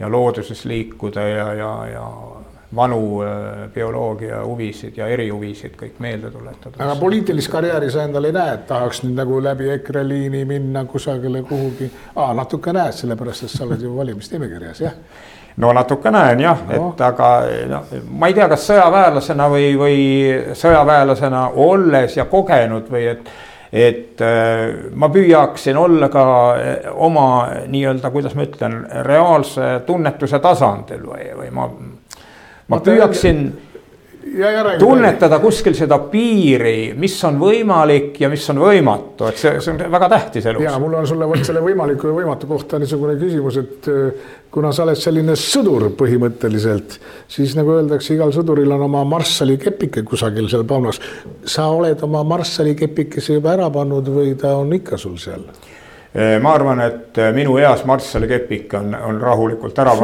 ja 0.00 0.08
looduses 0.08 0.64
liikuda 0.64 1.20
ja, 1.28 1.52
ja, 1.54 1.72
ja 1.92 2.06
vanu 2.76 3.22
äh, 3.22 3.70
bioloogia 3.74 4.44
huvisid 4.44 4.96
ja 4.96 5.06
erihuvisid 5.10 5.74
kõik 5.78 5.98
meelde 5.98 6.30
tuletada. 6.30 6.78
aga 6.78 6.94
poliitilist 7.00 7.50
karjääri 7.50 7.90
sa 7.90 8.04
endal 8.06 8.28
ei 8.28 8.34
näe, 8.36 8.54
et 8.54 8.66
tahaks 8.68 9.02
nüüd 9.02 9.18
nagu 9.18 9.40
läbi 9.42 9.72
EKRE 9.74 10.04
liini 10.08 10.44
minna 10.46 10.84
kusagile 10.84 11.42
kuhugi 11.42 11.90
ah,? 12.14 12.32
natuke 12.34 12.72
näed, 12.72 12.94
sellepärast 12.94 13.48
et 13.48 13.54
sa 13.56 13.66
oled 13.66 13.82
ju 13.82 13.96
valimisnimekirjas, 13.96 14.80
jah? 14.86 14.96
no 15.56 15.72
natuke 15.74 16.14
näen 16.14 16.40
jah 16.46 16.62
no., 16.68 16.92
et 16.92 17.04
aga 17.10 17.30
noh, 17.74 17.94
ma 18.06 18.30
ei 18.30 18.38
tea, 18.38 18.48
kas 18.54 18.68
sõjaväelasena 18.70 19.50
või, 19.50 19.70
või 19.80 20.00
sõjaväelasena 20.62 21.48
olles 21.66 22.16
ja 22.16 22.28
kogenud 22.30 22.86
või 22.92 23.08
et 23.16 23.32
et 23.72 24.20
äh, 24.20 24.90
ma 24.94 25.08
püüaksin 25.08 25.78
olla 25.78 26.08
ka 26.10 26.26
äh, 26.58 26.90
oma 26.94 27.26
nii-öelda, 27.70 28.10
kuidas 28.10 28.34
ma 28.34 28.46
ütlen, 28.48 28.82
reaalse 29.06 29.80
tunnetuse 29.86 30.40
tasandil 30.42 31.04
või, 31.06 31.30
või 31.38 31.50
ma 31.54 31.68
ma 32.70 32.78
püüaksin 32.86 33.44
tunnetada 34.78 35.38
kuskil 35.40 35.74
seda 35.76 35.96
piiri, 36.10 36.92
mis 36.98 37.14
on 37.24 37.38
võimalik 37.40 38.18
ja 38.20 38.28
mis 38.28 38.44
on 38.52 38.60
võimatu, 38.60 39.26
et 39.30 39.40
see, 39.40 39.54
see 39.64 39.72
on 39.72 39.80
väga 39.94 40.10
tähtis 40.12 40.46
elus. 40.50 40.64
ja 40.66 40.74
mul 40.82 40.98
on 40.98 41.08
sulle 41.08 41.28
vot 41.28 41.44
selle 41.46 41.62
võimaliku 41.64 42.10
ja 42.10 42.16
võimatu 42.18 42.50
kohta 42.50 42.78
niisugune 42.82 43.16
küsimus, 43.20 43.56
et 43.62 43.88
äh, 43.88 44.28
kuna 44.52 44.74
sa 44.76 44.84
oled 44.84 45.00
selline 45.00 45.38
sõdur 45.40 45.88
põhimõtteliselt, 45.96 46.98
siis 47.32 47.56
nagu 47.56 47.74
öeldakse, 47.78 48.12
igal 48.14 48.34
sõduril 48.36 48.76
on 48.76 48.86
oma 48.90 49.06
marssali 49.08 49.56
kepike 49.60 50.04
kusagil 50.04 50.52
seal 50.52 50.68
paunas. 50.68 51.00
sa 51.44 51.70
oled 51.72 52.04
oma 52.04 52.22
marssali 52.24 52.76
kepikese 52.76 53.40
juba 53.40 53.56
ära 53.56 53.70
pannud 53.72 54.14
või 54.14 54.36
ta 54.36 54.54
on 54.60 54.72
ikka 54.76 55.00
sul 55.00 55.16
seal? 55.18 55.48
äh, 56.12 56.36
ma 56.42 56.58
arvan, 56.60 56.84
et 56.84 57.18
äh, 57.18 57.32
minu 57.32 57.56
eas 57.56 57.86
marssali 57.88 58.28
kepik 58.28 58.74
on, 58.76 58.94
on 58.94 59.20
rahulikult 59.20 59.78
ära 59.80 59.96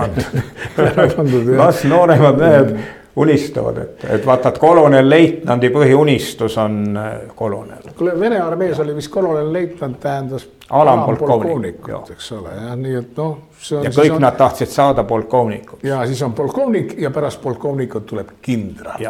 pandud 1.16 1.52
las 1.58 1.84
nooremad 1.84 2.40
mehed 2.40 2.72
mm 2.72 2.94
unistavad, 3.16 3.78
et, 3.78 4.04
et 4.10 4.26
vaata, 4.26 4.50
et 4.52 4.58
kolonel-leitnandi 4.60 5.70
põhiunistus 5.72 6.58
on 6.60 6.96
äh, 7.00 7.14
kolonel. 7.34 7.88
kuule, 7.96 8.12
Vene 8.20 8.40
armees 8.40 8.80
oli 8.80 8.96
vist 8.96 9.10
kolonel-leitnant 9.14 10.00
tähendas 10.00 10.44
alampolkovnik, 10.70 11.88
eks 12.12 12.32
ole, 12.36 12.52
jah, 12.52 12.74
nii 12.76 12.98
et 13.00 13.16
noh. 13.16 13.38
ja 13.70 13.92
kõik 13.94 14.18
on... 14.18 14.20
nad 14.26 14.36
tahtsid 14.36 14.72
saada 14.72 15.06
polkovnikuks. 15.08 15.84
ja 15.86 16.02
siis 16.06 16.20
on 16.26 16.36
polkovnik 16.36 16.92
ja 17.00 17.10
pärast 17.10 17.40
polkovnikut 17.42 18.06
tuleb 18.06 18.36
kindral. 18.42 19.08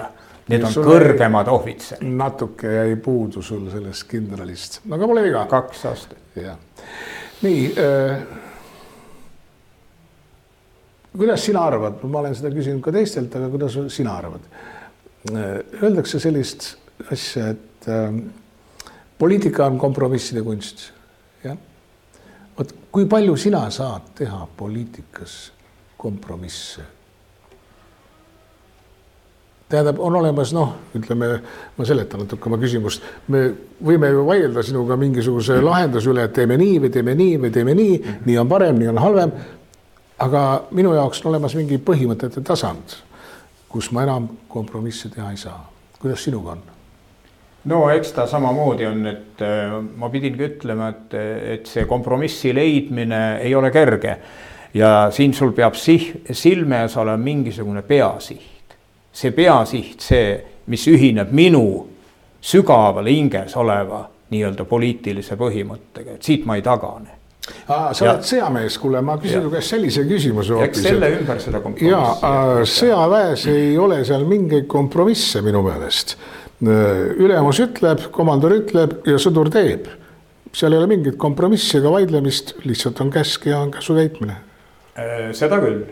need 0.48 0.62
on 0.70 0.78
kõrgemad 0.86 1.50
ohvitserid. 1.50 2.06
natuke 2.06 2.76
jäi 2.78 2.96
puudu 3.02 3.42
sul 3.42 3.66
sellest 3.74 4.06
kindralist, 4.10 4.80
aga 4.90 5.06
pole 5.06 5.26
viga. 5.26 5.46
kaks 5.50 5.86
aastat. 5.90 6.18
jah, 6.38 6.58
nii 7.42 7.72
äh, 7.74 8.44
kuidas 11.18 11.44
sina 11.44 11.64
arvad, 11.66 12.00
ma 12.04 12.22
olen 12.22 12.34
seda 12.36 12.50
küsinud 12.54 12.82
ka 12.84 12.92
teistelt, 12.94 13.34
aga 13.38 13.50
kuidas 13.52 13.76
sina 13.94 14.16
arvad? 14.20 14.48
Öeldakse 15.32 16.20
sellist 16.22 16.74
asja, 17.12 17.50
et 17.54 17.88
äh, 17.90 18.18
poliitika 19.18 19.66
on 19.66 19.78
kompromisside 19.78 20.42
kunst, 20.46 20.90
jah. 21.44 21.56
vot 22.56 22.74
kui 22.94 23.08
palju 23.10 23.36
sina 23.36 23.66
saad 23.74 24.12
teha 24.16 24.44
poliitikas 24.56 25.38
kompromisse? 25.98 26.92
tähendab, 29.68 29.98
on 29.98 30.14
olemas 30.14 30.52
noh, 30.54 30.76
ütleme, 30.94 31.40
ma 31.74 31.86
seletan 31.86 32.22
natuke 32.22 32.46
oma 32.46 32.58
küsimust, 32.60 33.02
me 33.34 33.48
võime 33.82 34.12
ju 34.12 34.22
vaielda 34.28 34.62
sinuga 34.62 34.94
mingisuguse 35.00 35.58
lahenduse 35.58 36.12
üle, 36.12 36.28
et 36.28 36.36
teeme 36.36 36.54
nii 36.60 36.76
või 36.84 36.90
teeme 36.94 37.16
nii 37.18 37.40
või 37.42 37.50
teeme 37.54 37.74
nii, 37.74 37.96
nii 38.28 38.36
on 38.38 38.52
parem, 38.52 38.78
nii 38.78 38.92
on 38.92 39.00
halvem 39.02 39.32
aga 40.18 40.62
minu 40.70 40.94
jaoks 40.94 41.20
on 41.24 41.30
olemas 41.32 41.54
mingi 41.58 41.78
põhimõtete 41.82 42.42
tasand, 42.44 42.96
kus 43.68 43.90
ma 43.92 44.06
enam 44.06 44.28
kompromisse 44.48 45.10
teha 45.12 45.30
ei 45.30 45.40
saa. 45.40 45.60
kuidas 46.00 46.24
sinuga 46.24 46.52
on? 46.52 46.62
no 47.64 47.88
eks 47.90 48.12
ta 48.12 48.26
samamoodi 48.26 48.86
on, 48.86 49.06
et 49.06 49.42
äh, 49.44 49.76
ma 49.96 50.08
pidingi 50.08 50.44
ütlema, 50.48 50.90
et, 50.94 51.16
et 51.54 51.66
see 51.66 51.84
kompromissi 51.86 52.54
leidmine 52.54 53.38
ei 53.42 53.54
ole 53.54 53.70
kerge. 53.70 54.16
ja 54.74 55.08
siin 55.10 55.34
sul 55.34 55.52
peab 55.52 55.74
sih-, 55.74 56.12
silme 56.32 56.82
ees 56.84 56.96
olema 56.96 57.16
mingisugune 57.16 57.82
peasiht. 57.82 58.76
see 59.12 59.32
peasiht, 59.32 60.00
see, 60.00 60.44
mis 60.66 60.86
ühineb 60.88 61.32
minu 61.32 61.86
sügaval 62.40 63.06
hinges 63.06 63.56
oleva 63.56 64.06
nii-öelda 64.30 64.64
poliitilise 64.64 65.36
põhimõttega, 65.38 66.16
et 66.16 66.22
siit 66.22 66.44
ma 66.46 66.56
ei 66.56 66.62
tagane 66.62 67.15
Aa, 67.66 67.92
sa 67.94 68.04
ja. 68.04 68.12
oled 68.12 68.26
sõjamees, 68.26 68.78
kuule, 68.82 69.02
ma 69.06 69.18
küsin 69.22 69.44
su 69.44 69.50
käest 69.52 69.74
sellise 69.74 70.06
küsimuse 70.08 70.56
hoopis. 70.56 70.82
selle 70.86 71.12
ümber 71.18 71.42
seda 71.42 71.60
kompromissi. 71.64 71.92
ja 71.92 72.64
sõjaväes 72.76 73.46
ei 73.52 73.76
ole 73.78 74.00
seal 74.08 74.26
mingeid 74.28 74.66
kompromisse 74.70 75.42
minu 75.46 75.62
meelest 75.66 76.16
ülemus 76.64 77.60
ütleb, 77.60 78.06
komandör 78.12 78.54
ütleb 78.56 79.02
ja 79.06 79.18
sõdur 79.20 79.50
teeb. 79.52 79.90
seal 80.56 80.72
ei 80.72 80.78
ole 80.78 80.88
mingit 80.88 81.18
kompromissi 81.20 81.76
ega 81.78 81.90
vaidlemist, 81.92 82.54
lihtsalt 82.64 83.00
on 83.04 83.10
käsk 83.12 83.44
ja 83.46 83.58
on 83.60 83.70
käsu 83.70 83.94
täitmine. 83.94 84.38
Äh, 84.96 85.32
seda 85.36 85.58
küll 85.60 85.84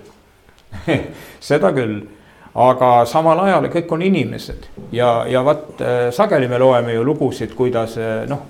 seda 1.50 1.70
küll, 1.76 2.00
aga 2.54 3.04
samal 3.06 3.42
ajal 3.44 3.68
kõik 3.72 3.92
on 3.92 4.02
inimesed 4.02 4.68
ja, 4.94 5.24
ja 5.28 5.44
äh, 5.44 6.08
sageli 6.14 6.48
me 6.48 6.58
loeme 6.58 6.94
ju 6.94 7.04
lugusid, 7.04 7.54
kuidas 7.54 7.98
äh, 7.98 8.24
noh, 8.30 8.46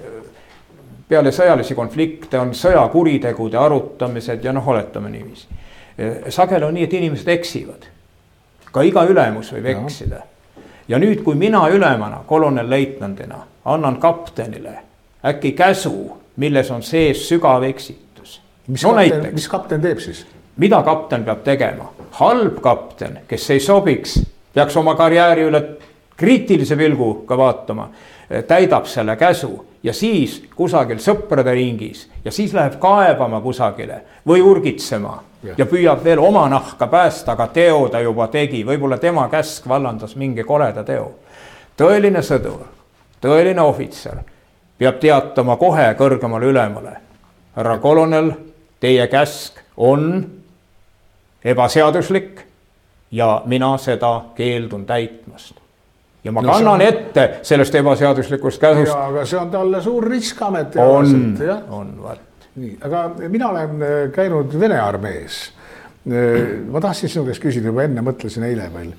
peale 1.08 1.32
sõjalisi 1.32 1.74
konflikte 1.74 2.38
on 2.40 2.54
sõjakuritegude 2.54 3.58
arutamised 3.60 4.44
ja 4.44 4.52
noh, 4.52 4.68
oletame 4.68 5.10
niiviisi. 5.10 5.46
sageli 6.28 6.64
on 6.64 6.74
nii, 6.74 6.84
et 6.84 6.92
inimesed 6.92 7.28
eksivad. 7.28 7.90
ka 8.72 8.82
iga 8.82 9.04
ülemus 9.04 9.52
võib 9.52 9.66
ja. 9.70 9.78
eksida 9.78 10.22
ja 10.88 10.98
nüüd, 10.98 11.22
kui 11.22 11.34
mina 11.34 11.68
ülemana, 11.68 12.24
kolonelleitnandina 12.26 13.38
annan 13.64 13.96
kaptenile 14.00 14.78
äkki 15.24 15.52
käsu, 15.52 16.16
milles 16.36 16.70
on 16.70 16.82
sees 16.82 17.28
sügav 17.28 17.62
eksitus. 17.62 18.40
mis 18.66 18.82
no, 18.82 18.88
kapten, 18.88 19.10
näiteks, 19.10 19.34
mis 19.34 19.48
kapten 19.48 19.82
teeb 19.82 19.98
siis? 19.98 20.26
mida 20.56 20.82
kapten 20.82 21.24
peab 21.24 21.44
tegema? 21.44 21.92
halb 22.10 22.60
kapten, 22.60 23.18
kes 23.28 23.50
ei 23.50 23.60
sobiks, 23.60 24.22
peaks 24.54 24.76
oma 24.76 24.94
karjääri 24.94 25.48
üle 25.48 25.62
kriitilise 26.16 26.76
pilguga 26.76 27.38
vaatama, 27.38 27.88
täidab 28.46 28.86
selle 28.86 29.16
käsu 29.16 29.64
ja 29.84 29.92
siis 29.92 30.38
kusagil 30.56 30.98
sõprade 31.02 31.52
ringis 31.54 32.06
ja 32.24 32.32
siis 32.32 32.54
läheb 32.56 32.78
kaebama 32.80 33.40
kusagile 33.44 34.00
või 34.26 34.42
urgitsema 34.42 35.18
ja. 35.42 35.54
ja 35.58 35.66
püüab 35.68 36.04
veel 36.04 36.22
oma 36.24 36.46
nahka 36.48 36.86
päästa, 36.86 37.32
aga 37.32 37.46
teo 37.52 37.88
ta 37.92 38.00
juba 38.00 38.28
tegi, 38.32 38.64
võib-olla 38.66 38.98
tema 38.98 39.28
käsk 39.28 39.68
vallandas 39.68 40.16
mingi 40.16 40.44
koleda 40.44 40.84
teo. 40.84 41.10
tõeline 41.76 42.22
sõdur, 42.22 42.64
tõeline 43.20 43.60
ohvitser 43.60 44.22
peab 44.78 45.00
teatama 45.00 45.56
kohe 45.56 45.92
kõrgemale 45.98 46.48
ülemale. 46.48 46.96
härra 47.56 47.78
kolonel, 47.78 48.32
teie 48.80 49.06
käsk 49.06 49.60
on 49.76 50.24
ebaseaduslik 51.44 52.40
ja 53.10 53.42
mina 53.46 53.76
seda 53.78 54.24
keeldun 54.36 54.86
täitmast 54.86 55.63
ja 56.24 56.32
ma 56.32 56.42
no, 56.42 56.52
kannan 56.52 56.74
on... 56.74 56.84
ette 56.84 57.26
sellest 57.44 57.74
ebaseaduslikust 57.80 58.60
käsust. 58.60 58.94
aga 58.96 59.24
see 59.28 59.40
on 59.40 59.50
talle 59.52 59.80
suur 59.84 60.06
risk 60.08 60.40
ametialaselt, 60.46 61.42
jah. 61.44 61.66
on, 61.74 61.90
vot. 62.02 62.48
nii, 62.60 62.76
aga 62.88 63.04
mina 63.28 63.50
olen 63.50 63.82
äh, 63.82 63.98
käinud 64.14 64.54
Vene 64.60 64.78
armees. 64.80 65.42
Äh, 66.04 66.40
ma 66.70 66.80
tahtsin 66.84 67.12
sinu 67.12 67.26
käest 67.28 67.42
küsida 67.44 67.72
juba 67.72 67.84
enne, 67.84 68.04
mõtlesin 68.04 68.46
eile 68.48 68.70
veel, 68.72 68.92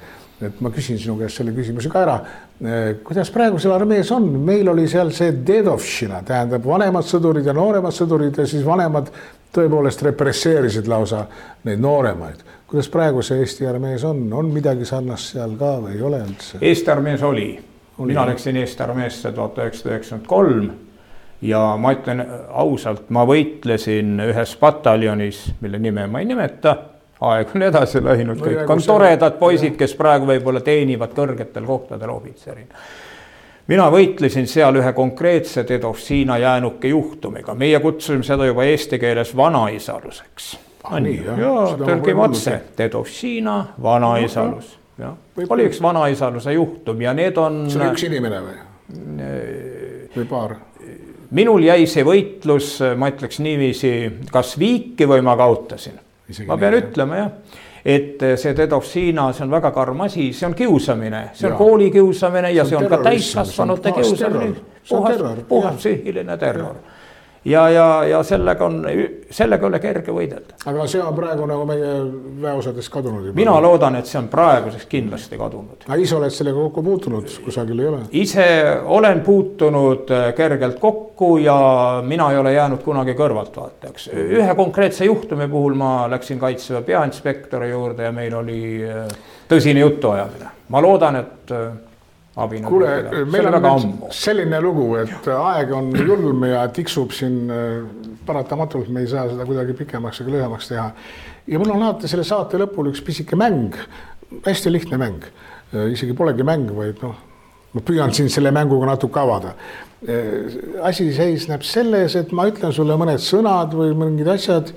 et 0.45 0.59
ma 0.61 0.71
küsin 0.73 0.99
sinu 1.01 1.15
käest 1.19 1.41
selle 1.41 1.53
küsimuse 1.55 1.89
ka 1.93 2.03
ära. 2.05 2.17
Äh, 2.61 2.89
kuidas 3.05 3.31
praegusel 3.33 3.73
armees 3.73 4.11
on, 4.13 4.27
meil 4.45 4.69
oli 4.73 4.85
seal 4.91 5.13
see 5.15 5.33
dedovšina, 5.47 6.21
tähendab 6.27 6.67
vanemad 6.67 7.07
sõdurid 7.09 7.47
ja 7.47 7.55
nooremad 7.57 7.95
sõdurid 7.95 8.37
ja 8.41 8.47
siis 8.49 8.65
vanemad 8.67 9.09
tõepoolest 9.55 10.03
represseerisid 10.05 10.87
lausa 10.91 11.25
neid 11.65 11.81
nooremaid. 11.83 12.43
Kuidas 12.69 12.89
praegu 12.91 13.21
see 13.25 13.43
Eesti 13.43 13.67
armees 13.69 14.03
on, 14.07 14.25
on 14.33 14.49
midagi 14.53 14.87
sarnast 14.87 15.35
seal 15.35 15.53
ka 15.59 15.75
või 15.83 15.95
ei 15.97 16.01
ole 16.05 16.23
üldse? 16.25 16.59
Eesti 16.61 16.91
armees 16.91 17.23
oli, 17.23 17.51
oli., 17.99 18.09
mina 18.13 18.25
läksin 18.31 18.57
Eesti 18.61 18.83
armeesse 18.83 19.31
tuhat 19.35 19.61
üheksasada 19.61 19.93
üheksakümmend 19.95 20.27
kolm 20.29 20.71
ja 21.45 21.61
ma 21.79 21.93
ütlen 21.95 22.25
ausalt, 22.49 23.09
ma 23.13 23.25
võitlesin 23.27 24.19
ühes 24.25 24.55
pataljonis, 24.59 25.45
mille 25.61 25.79
nime 25.79 26.07
ma 26.11 26.21
ei 26.23 26.29
nimeta, 26.29 26.75
aeg 27.25 27.55
on 27.55 27.67
edasi 27.69 28.01
läinud, 28.03 28.41
kõik 28.41 28.71
on 28.71 28.81
toredad 28.83 29.37
poisid, 29.39 29.75
kes 29.79 29.95
praegu 29.99 30.27
võib-olla 30.29 30.63
teenivad 30.65 31.13
kõrgetel 31.15 31.67
kohtadel 31.67 32.15
ohvitserina 32.15 32.85
mina 33.71 33.87
võitlesin 33.91 34.47
seal 34.49 34.79
ühe 34.79 34.93
konkreetse 34.93 35.65
Dedovšina 35.67 36.37
jäänuke 36.41 36.91
juhtumiga, 36.91 37.55
meie 37.57 37.79
kutsusime 37.83 38.25
seda 38.25 38.47
juba 38.49 38.65
eesti 38.69 38.99
keeles 39.01 39.33
vanaisaluseks 39.37 40.51
ah,. 40.83 40.99
nii, 41.01 41.17
jaa, 41.25 41.65
tõlgime 41.81 42.27
otse, 42.27 42.59
Dedovšina, 42.77 43.57
vanaisalus, 43.83 44.75
jah. 45.01 45.17
oli 45.49 45.67
üks 45.69 45.81
vanaisaluse 45.81 46.55
juhtum 46.57 47.01
ja 47.01 47.15
need 47.17 47.41
on. 47.41 47.65
see 47.69 47.81
oli 47.81 47.91
üks 47.93 48.07
inimene 48.09 48.45
või? 48.45 48.63
või 50.15 50.29
paar? 50.29 50.57
minul 51.35 51.65
jäi 51.65 51.89
see 51.89 52.05
võitlus, 52.05 52.77
ma 52.97 53.09
ütleks 53.11 53.41
niiviisi, 53.43 53.93
kas 54.31 54.55
viiki 54.61 55.09
või 55.09 55.25
ma 55.25 55.33
kaotasin. 55.39 55.97
ma 56.45 56.57
pean 56.57 56.77
nii, 56.77 56.83
ütlema 56.85 57.23
jah 57.23 57.61
et 57.85 58.23
see 58.41 58.55
Dedovšina, 58.57 59.27
see 59.33 59.45
on 59.45 59.51
väga 59.53 59.71
karm 59.71 60.01
asi, 60.07 60.31
see 60.33 60.47
on 60.47 60.55
kiusamine, 60.57 61.29
see 61.33 61.45
on 61.47 61.53
ja. 61.53 61.57
koolikiusamine 61.57 62.51
ja 62.51 62.65
see 62.65 62.77
on, 62.77 62.87
see 62.87 62.89
on 62.89 62.97
ka 62.97 63.09
täiskasvanute 63.09 63.91
kiusamine. 63.91 64.55
puhas, 64.89 65.21
puhas 65.47 65.75
psüühiline 65.81 66.37
terror 66.37 66.75
ja, 67.45 67.69
ja, 67.69 68.03
ja 68.03 68.23
sellega 68.23 68.65
on, 68.65 68.79
sellega 69.31 69.65
ei 69.65 69.69
ole 69.69 69.79
kerge 69.83 70.13
võidelda. 70.13 70.57
aga 70.65 70.87
see 70.89 71.01
on 71.01 71.15
praegu 71.17 71.45
nagu 71.49 71.65
meie 71.69 71.91
väeosades 72.41 72.89
kadunud 72.93 73.29
juba? 73.29 73.37
mina 73.37 73.55
loodan, 73.61 73.99
et 73.99 74.09
see 74.09 74.19
on 74.19 74.29
praeguseks 74.31 74.87
kindlasti 74.91 75.37
kadunud. 75.39 75.85
aga 75.87 75.99
ise 76.01 76.17
oled 76.17 76.33
sellega 76.33 76.65
kokku 76.65 76.83
puutunud, 76.85 77.37
kusagil 77.45 77.79
ei 77.83 77.89
ole? 77.91 78.01
ise 78.25 78.47
olen 78.97 79.21
puutunud 79.25 80.13
äh, 80.15 80.27
kergelt 80.37 80.79
kokku 80.81 81.35
ja 81.43 81.57
mina 82.05 82.31
ei 82.33 82.41
ole 82.41 82.53
jäänud 82.53 82.83
kunagi 82.83 83.17
kõrvaltvaatajaks. 83.17 84.09
ühe 84.41 84.55
konkreetse 84.55 85.05
juhtumi 85.05 85.47
puhul 85.51 85.77
ma 85.77 85.95
läksin 86.11 86.41
kaitseväe 86.41 86.81
peainspektori 86.93 87.69
juurde 87.69 88.09
ja 88.09 88.13
meil 88.15 88.33
oli 88.41 88.61
äh, 88.83 89.05
tõsine 89.49 89.85
jutuajamine. 89.85 90.53
ma 90.69 90.81
loodan, 90.81 91.21
et 91.21 91.53
äh, 92.35 92.65
kuule, 92.65 92.89
meil 93.31 93.47
on 93.49 93.57
nüüd 93.63 94.15
selline 94.15 94.59
lugu, 94.63 94.89
et 95.01 95.29
aeg 95.31 95.71
on 95.75 95.91
julm 95.95 96.43
ja 96.49 96.65
tiksub 96.73 97.13
siin 97.15 97.45
äh, 97.53 98.09
paratamatult, 98.25 98.89
me 98.89 99.05
ei 99.05 99.11
saa 99.11 99.27
seda 99.29 99.45
kuidagi 99.47 99.77
pikemaks 99.77 100.21
ega 100.23 100.35
lühemaks 100.35 100.69
teha. 100.71 100.89
ja 101.47 101.61
mul 101.61 101.75
on 101.75 101.85
alati 101.85 102.11
selle 102.11 102.25
saate 102.27 102.59
lõpul 102.61 102.91
üks 102.91 103.03
pisike 103.05 103.39
mäng, 103.39 103.77
hästi 104.45 104.73
lihtne 104.73 104.99
mäng, 105.01 105.29
äh, 105.73 105.91
isegi 105.93 106.17
polegi 106.17 106.43
mäng, 106.47 106.71
vaid 106.75 107.01
noh, 107.05 107.15
ma 107.75 107.83
püüan 107.83 108.13
siin 108.15 108.31
selle 108.31 108.51
mänguga 108.55 108.93
natuke 108.93 109.21
avada. 109.21 109.55
Äh, 110.05 110.59
asi 110.85 111.07
seisneb 111.15 111.63
selles, 111.65 112.17
et 112.19 112.31
ma 112.35 112.49
ütlen 112.51 112.75
sulle 112.75 112.97
mõned 112.99 113.21
sõnad 113.23 113.73
või 113.75 113.95
mingid 113.97 114.29
asjad 114.35 114.73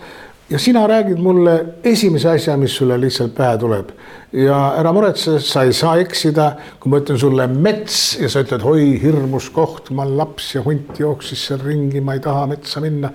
ja 0.50 0.58
sina 0.58 0.86
räägid 0.88 1.18
mulle 1.18 1.64
esimese 1.84 2.30
asja, 2.30 2.56
mis 2.56 2.76
sulle 2.76 3.00
lihtsalt 3.00 3.34
pähe 3.34 3.58
tuleb. 3.58 3.90
ja 4.32 4.56
ära 4.76 4.92
muretse, 4.92 5.38
sa 5.40 5.62
ei 5.64 5.72
saa 5.72 5.96
eksida, 6.00 6.50
kui 6.80 6.92
ma 6.92 7.00
ütlen 7.00 7.18
sulle 7.20 7.46
mets 7.48 8.18
ja 8.20 8.28
sa 8.28 8.42
ütled, 8.44 8.64
oi, 8.64 8.98
hirmus 9.02 9.48
koht, 9.50 9.90
ma 9.90 10.04
olen 10.04 10.18
laps 10.20 10.54
ja 10.54 10.62
hunt 10.64 11.00
jooksis 11.00 11.46
seal 11.48 11.62
ringi, 11.64 12.00
ma 12.04 12.16
ei 12.16 12.24
taha 12.24 12.46
metsa 12.46 12.80
minna. 12.84 13.12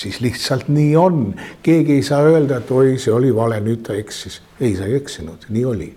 siis 0.00 0.20
lihtsalt 0.20 0.68
nii 0.68 0.92
on, 0.96 1.34
keegi 1.62 1.98
ei 1.98 2.02
saa 2.02 2.22
öelda, 2.24 2.60
et 2.60 2.70
oi, 2.70 2.94
see 2.98 3.12
oli 3.12 3.34
vale, 3.36 3.58
nüüd 3.60 3.82
ta 3.84 3.96
eksis. 3.96 4.40
ei, 4.60 4.76
sa 4.76 4.84
ei 4.88 4.96
eksinud, 4.96 5.48
nii 5.48 5.64
oli 5.64 5.94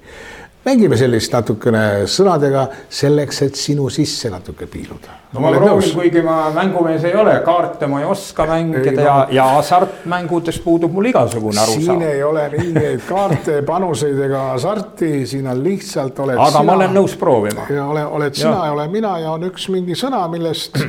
mängime 0.64 0.98
sellist 0.98 1.34
natukene 1.34 1.84
sõnadega 2.10 2.64
selleks, 2.92 3.42
et 3.46 3.60
sinu 3.60 3.90
sisse 3.92 4.30
natuke 4.32 4.68
piiluda. 4.72 5.18
no 5.34 5.44
ma 5.44 5.52
proovin, 5.56 5.92
kuigi 5.96 6.22
ma 6.24 6.38
mängumees 6.56 7.04
ei 7.10 7.16
ole, 7.20 7.34
kaarte 7.46 7.88
ma 7.92 8.00
ei 8.02 8.08
oska 8.08 8.46
mängida 8.48 8.92
ei, 8.92 8.98
no. 8.98 9.06
ja, 9.08 9.16
ja 9.32 9.48
hasartmängudes 9.58 10.60
puudub 10.64 10.94
mul 10.94 11.10
igasugune 11.12 11.60
arusaam. 11.60 11.84
siin 11.84 12.06
ei 12.08 12.24
ole 12.24 12.46
mingeid 12.54 13.04
kaarte, 13.08 13.62
panuseid 13.72 14.20
ega 14.28 14.44
hasarti, 14.54 15.12
siin 15.28 15.48
on 15.52 15.64
lihtsalt 15.64 16.20
oled. 16.26 16.38
aga 16.38 16.52
sina, 16.52 16.68
ma 16.70 16.78
olen 16.80 16.96
nõus 17.00 17.18
proovima. 17.20 17.68
ja 17.70 17.88
ole, 17.88 18.06
oled 18.20 18.40
sina 18.40 18.68
ja 18.70 18.78
olen 18.78 18.92
mina 18.92 19.18
ja 19.24 19.34
on 19.36 19.50
üks 19.50 19.68
mingi 19.74 19.98
sõna, 20.00 20.24
millest, 20.32 20.80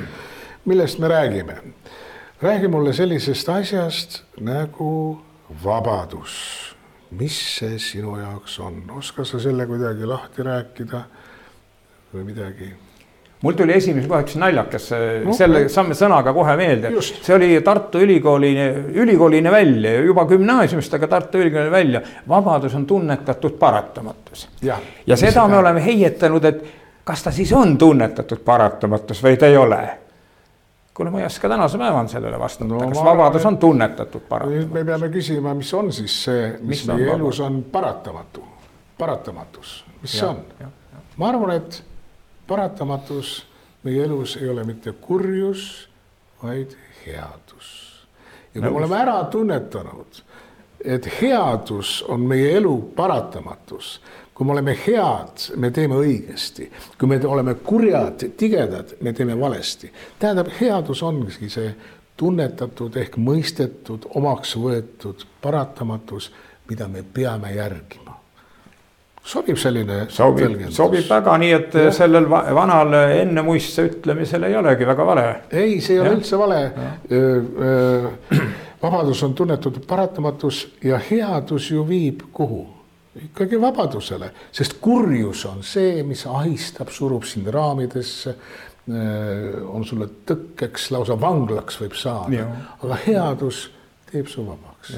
millest 0.71 1.03
me 1.03 1.11
räägime. 1.11 1.59
räägi 2.43 2.69
mulle 2.69 2.93
sellisest 2.93 3.49
asjast 3.49 4.23
nagu 4.41 4.95
vabadus 5.65 6.74
mis 7.19 7.37
see 7.59 7.79
sinu 7.83 8.17
jaoks 8.21 8.59
on, 8.65 8.83
oskad 8.99 9.29
sa 9.29 9.41
selle 9.43 9.67
kuidagi 9.71 10.09
lahti 10.09 10.47
rääkida 10.47 11.05
või 12.15 12.27
midagi? 12.31 12.73
mul 13.45 13.57
tuli 13.59 13.75
esimese 13.77 14.09
kohe 14.09 14.25
üks 14.25 14.39
naljakas 14.41 14.87
no, 15.25 15.35
selle 15.37 15.67
samme 15.73 15.97
sõnaga 15.99 16.33
kohe 16.37 16.55
meelde, 16.57 16.95
see 17.03 17.35
oli 17.35 17.51
Tartu 17.65 18.01
Ülikooli, 18.01 18.53
ülikoolini 18.95 19.53
välja, 19.53 19.99
juba 20.07 20.25
gümnaasiumist, 20.31 20.97
aga 20.97 21.11
Tartu 21.17 21.43
Ülikoolini 21.43 21.73
välja. 21.73 22.01
vabadus 22.29 22.75
on 22.79 22.87
tunnetatud 22.87 23.59
paratamatus. 23.61 24.49
ja, 24.63 24.79
ja 25.07 25.19
seda 25.21 25.45
me 25.49 25.61
oleme 25.61 25.85
heietanud, 25.85 26.49
et 26.49 26.65
kas 27.05 27.27
ta 27.27 27.35
siis 27.35 27.53
on 27.53 27.77
tunnetatud 27.79 28.41
paratamatus 28.47 29.21
või 29.25 29.37
ta 29.37 29.51
ei 29.51 29.61
ole? 29.61 29.83
Kuule, 30.95 31.11
ma 31.11 31.21
ei 31.21 31.27
oska 31.27 31.49
tänase 31.49 31.79
päevani 31.79 32.09
sellele 32.09 32.39
vastata 32.39 32.69
no,, 32.71 32.79
kas 32.89 33.05
vabadus 33.05 33.47
on 33.47 33.59
tunnetatud 33.59 34.23
paratamatus? 34.29 34.73
me 34.73 34.85
peame 34.85 35.09
küsima, 35.09 35.55
mis 35.55 35.75
on 35.75 35.93
siis 35.93 36.19
see, 36.25 36.53
mis, 36.61 36.85
mis 36.85 36.87
meie 36.93 37.11
on 37.11 37.21
elus 37.21 37.41
on 37.41 37.63
paratamatu, 37.73 38.45
paratamatus, 38.99 39.75
mis 40.03 40.15
ja, 40.15 40.21
see 40.21 40.29
on? 40.29 40.73
ma 41.17 41.29
arvan, 41.33 41.57
et 41.57 41.83
paratamatus 42.47 43.35
meie 43.85 44.05
elus 44.05 44.37
ei 44.41 44.49
ole 44.49 44.65
mitte 44.65 44.93
kurjus, 44.93 45.89
vaid 46.43 46.77
headus. 47.07 47.73
ja 48.55 48.61
kui 48.61 48.71
me 48.71 48.77
oleme 48.79 49.01
ära 49.01 49.19
tunnetanud, 49.31 50.23
et 50.85 51.09
headus 51.21 52.03
on 52.09 52.27
meie 52.29 52.57
elu 52.57 52.77
paratamatus, 52.97 53.99
kui 54.35 54.47
me 54.47 54.53
oleme 54.53 54.75
head, 54.87 55.45
me 55.57 55.71
teeme 55.71 55.99
õigesti, 56.03 56.69
kui 56.99 57.09
me 57.09 57.21
oleme 57.27 57.55
kurjad, 57.55 58.25
tigedad, 58.37 58.97
me 59.01 59.13
teeme 59.13 59.39
valesti. 59.41 59.93
tähendab, 60.19 60.51
headus 60.61 61.03
ongi 61.03 61.51
see 61.51 61.75
tunnetatud 62.17 62.97
ehk 62.97 63.19
mõistetud, 63.19 64.09
omaks 64.15 64.57
võetud 64.57 65.27
paratamatus, 65.43 66.33
mida 66.69 66.89
me 66.89 67.03
peame 67.03 67.55
järgima 67.55 68.15
sobib 69.25 69.57
selline 69.57 70.03
sobib, 70.13 70.59
sobib 70.75 71.07
väga, 71.09 71.39
nii 71.41 71.53
et 71.57 71.77
ja. 71.81 71.93
sellel 71.97 72.27
vanal 72.29 72.93
ennemuistse 72.93 73.87
ütlemisel 73.89 74.45
ei 74.51 74.57
olegi 74.61 74.85
väga 74.85 75.07
vale. 75.09 75.25
ei, 75.51 75.81
see 75.81 75.97
ei 75.97 76.03
ole 76.03 76.11
ja. 76.11 76.17
üldse 76.19 76.41
vale. 76.41 76.61
vabadus 78.85 79.23
on 79.25 79.35
tunnetatud 79.35 79.87
paratamatus 79.89 80.67
ja 80.85 81.01
headus 81.11 81.71
ju 81.71 81.87
viib 81.89 82.27
kuhu? 82.33 82.67
Ikkagi 83.23 83.61
vabadusele, 83.61 84.31
sest 84.53 84.79
kurjus 84.83 85.45
on 85.51 85.63
see, 85.67 86.03
mis 86.07 86.25
ahistab, 86.27 86.91
surub 86.91 87.27
sind 87.29 87.51
raamidesse. 87.55 88.37
on 89.65 89.85
sulle 89.89 90.11
tõkkeks, 90.29 90.91
lausa 90.93 91.15
vanglaks 91.17 91.79
võib 91.81 91.95
saada, 91.97 92.43
aga 92.85 92.99
headus 93.07 93.71
teeb 94.11 94.29
su 94.29 94.45
vabaks. 94.45 94.91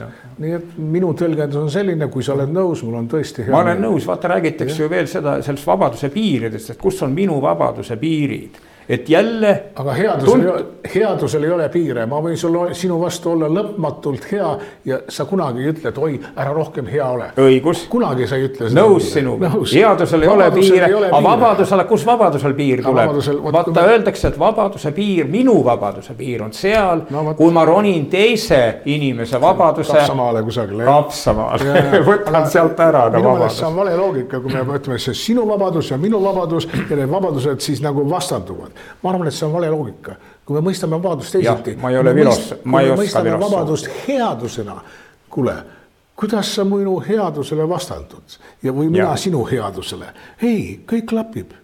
nii 0.42 0.54
et 0.56 0.72
minu 0.76 1.12
tõlgendus 1.14 1.60
on 1.60 1.70
selline, 1.70 2.08
kui 2.10 2.24
sa 2.26 2.34
oled 2.34 2.50
nõus, 2.50 2.82
mul 2.82 2.98
on 2.98 3.06
tõesti 3.08 3.44
hea. 3.44 3.52
ma 3.54 3.62
olen 3.62 3.84
nõus, 3.84 4.08
vaata, 4.08 4.32
räägitakse 4.34 4.82
ju 4.82 4.90
veel 4.90 5.06
seda, 5.06 5.38
sellest 5.46 5.68
vabaduse 5.68 6.10
piiridest, 6.10 6.74
et 6.74 6.80
kus 6.80 6.98
on 7.06 7.14
minu 7.14 7.38
vabaduse 7.44 7.96
piirid 8.00 8.58
et 8.88 9.08
jälle. 9.08 9.62
aga 9.74 9.92
headusel 9.92 10.32
tunt... 10.32 10.44
ei 10.44 10.50
ole, 10.50 10.64
headusel 10.94 11.44
ei 11.44 11.50
ole 11.50 11.68
piire, 11.68 12.06
ma 12.06 12.20
võin 12.22 12.36
sulle, 12.38 12.74
sinu 12.74 12.98
vastu 13.00 13.32
olla 13.32 13.48
lõpmatult 13.50 14.28
hea 14.30 14.50
ja 14.86 14.98
sa 15.10 15.26
kunagi 15.26 15.64
ei 15.64 15.72
ütle, 15.72 15.90
et 15.90 15.98
oi, 15.98 16.20
ära 16.36 16.52
rohkem 16.54 16.86
hea 16.90 17.08
ole. 17.10 17.30
õigus. 17.42 17.86
kunagi 17.90 18.28
sa 18.30 18.38
ei 18.38 18.46
ütle 18.46 18.70
nõus 18.76 19.08
sinuga, 19.12 19.50
headusel 19.72 20.22
ei 20.22 20.30
ole 20.30 20.50
piire, 20.54 20.90
aga 21.08 21.22
vabadusel, 21.24 21.82
kus 21.90 22.06
vabadusel 22.06 22.54
piir 22.58 22.84
tuleb? 22.86 23.16
vaata 23.56 23.86
öeldakse, 23.90 24.30
et 24.30 24.38
vabaduse 24.38 24.92
piir, 24.94 25.26
minu 25.30 25.58
vabaduse 25.66 26.14
piir 26.18 26.46
on 26.46 26.54
seal 26.54 27.06
no,, 27.10 27.24
kui 27.38 27.50
ma 27.54 27.66
ronin 27.66 28.06
teise 28.12 28.62
inimese 28.86 29.40
vabaduse. 29.42 29.96
kapsamaale 29.98 30.44
kusagile. 30.46 30.86
kapsamaale, 30.86 31.82
võtan 32.10 32.46
sealt 32.52 32.80
ära. 32.86 33.08
minu 33.16 33.34
meelest 33.34 33.64
see 33.64 33.66
on 33.66 33.82
vale 33.82 33.98
loogika, 33.98 34.40
kui 34.44 34.54
me 34.54 34.62
mõtleme, 34.70 35.02
see 35.02 35.18
sinu 35.26 35.46
vabadus 35.50 35.90
ja 35.90 35.98
minu 35.98 36.22
vabadus 36.22 36.70
ja 36.70 36.94
need 36.94 37.10
vabadused 37.10 37.66
siis 37.66 37.82
nagu 37.82 38.06
vastanduvad 38.10 38.75
ma 39.02 39.10
arvan, 39.10 39.28
et 39.28 39.34
see 39.34 39.46
on 39.48 39.54
vale 39.56 39.70
loogika, 39.70 40.16
kui 40.44 40.58
me 40.58 40.64
mõistame 40.68 40.98
vabadust 40.98 41.36
teisiti. 41.36 41.76
ma 41.82 41.90
ei 41.90 41.98
ole 41.98 42.14
vilos, 42.14 42.54
ma 42.64 42.82
ei 42.82 42.90
oska 42.94 43.24
vilos. 43.24 43.40
vabadust 43.40 43.90
headusena, 44.06 44.76
kuule, 45.30 45.56
kuidas 46.16 46.54
sa 46.54 46.64
minu 46.64 46.98
headusele 47.08 47.68
vastandud 47.68 48.40
ja, 48.62 48.72
või 48.72 48.88
mina 48.88 49.12
ja. 49.12 49.20
sinu 49.20 49.44
headusele, 49.50 50.12
ei, 50.42 50.80
kõik 50.88 51.08
klapib 51.12 51.54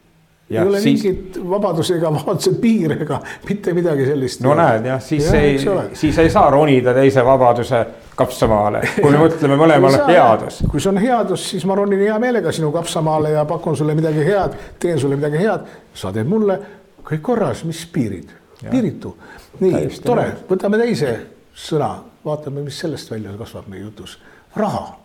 ei 0.61 0.69
ole 0.69 0.81
siis... 0.81 1.05
mingit 1.05 1.51
vabadusega 1.51 2.13
vabaduse 2.15 2.53
piire 2.61 2.99
ega 3.03 3.21
mitte 3.49 3.73
midagi 3.73 4.07
sellist. 4.07 4.43
no 4.45 4.55
näed 4.59 4.87
jah, 4.87 5.01
siis 5.01 5.27
ja, 5.27 5.41
ei, 5.41 5.59
siis 5.93 6.19
ei 6.19 6.31
saa 6.31 6.51
ronida 6.51 6.95
teise 6.95 7.25
vabaduse 7.25 7.85
kapsamaale, 8.17 8.83
kui 8.99 9.11
me 9.11 9.23
mõtleme 9.23 9.57
mõlemal 9.61 9.97
headus. 10.09 10.63
kui 10.71 10.81
see 10.81 10.93
on 10.93 11.01
headus, 11.03 11.49
siis 11.55 11.65
ma 11.69 11.77
ronin 11.79 12.05
hea 12.05 12.19
meelega 12.23 12.53
sinu 12.53 12.73
kapsamaale 12.75 13.33
ja 13.37 13.45
pakun 13.49 13.77
sulle 13.77 13.97
midagi 13.99 14.25
head, 14.27 14.57
teen 14.81 15.01
sulle 15.01 15.17
midagi 15.17 15.41
head, 15.41 15.67
sa 15.95 16.13
teed 16.13 16.29
mulle 16.29 16.59
kõik 17.07 17.23
korras, 17.23 17.65
mis 17.69 17.83
piirid, 17.93 18.31
piiritu. 18.63 19.17
nii, 19.61 19.87
tore, 20.05 20.27
võtame 20.49 20.81
teise 20.81 21.15
sõna, 21.55 21.95
vaatame, 22.25 22.65
mis 22.67 22.79
sellest 22.79 23.11
välja 23.11 23.35
kasvab 23.39 23.69
meie 23.69 23.83
jutus. 23.83 24.19
raha, 24.57 24.99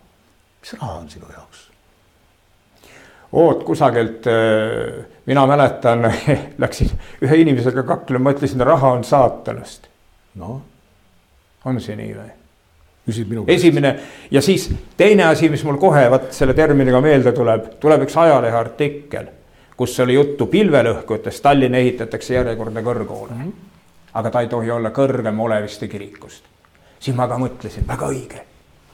mis 0.62 0.72
raha 0.80 0.98
on 1.02 1.10
sinu 1.10 1.30
jaoks? 1.32 1.66
oot 3.32 3.64
kusagilt, 3.64 4.26
äh, 4.26 5.04
mina 5.26 5.46
mäletan, 5.46 6.08
läksin 6.64 6.90
ühe 7.22 7.42
inimesega 7.44 7.82
kaklema, 7.82 8.32
ütlesin, 8.32 8.64
raha 8.64 8.92
on 8.96 9.04
saatanast. 9.04 9.88
noh. 10.34 10.60
on 11.64 11.80
see 11.80 11.96
nii 11.96 12.12
või? 12.14 12.30
küsid 13.08 13.28
minu 13.28 13.44
käest. 13.44 13.58
esimene 13.58 13.94
ja 14.30 14.42
siis 14.44 14.68
teine 14.96 15.24
asi, 15.24 15.48
mis 15.48 15.64
mul 15.64 15.80
kohe 15.80 16.04
vot 16.10 16.28
selle 16.36 16.54
terminiga 16.54 17.00
meelde 17.00 17.32
tuleb, 17.32 17.74
tuleb 17.80 18.04
üks 18.04 18.16
ajalehe 18.20 18.56
artikkel 18.56 19.30
kus 19.78 20.00
oli 20.00 20.14
juttu 20.14 20.46
pilvelõhkujatest, 20.50 21.42
Tallinna 21.42 21.78
ehitatakse 21.78 22.34
järjekordne 22.34 22.82
kõrghoone 22.82 23.34
mm. 23.34 23.42
-hmm. 23.42 24.12
aga 24.14 24.30
ta 24.30 24.40
ei 24.40 24.48
tohi 24.50 24.70
olla 24.70 24.90
kõrgem 24.90 25.40
Oleviste 25.40 25.88
kirikust. 25.88 26.44
siis 27.00 27.16
ma 27.16 27.28
ka 27.28 27.38
mõtlesin, 27.38 27.86
väga 27.88 28.06
õige, 28.06 28.42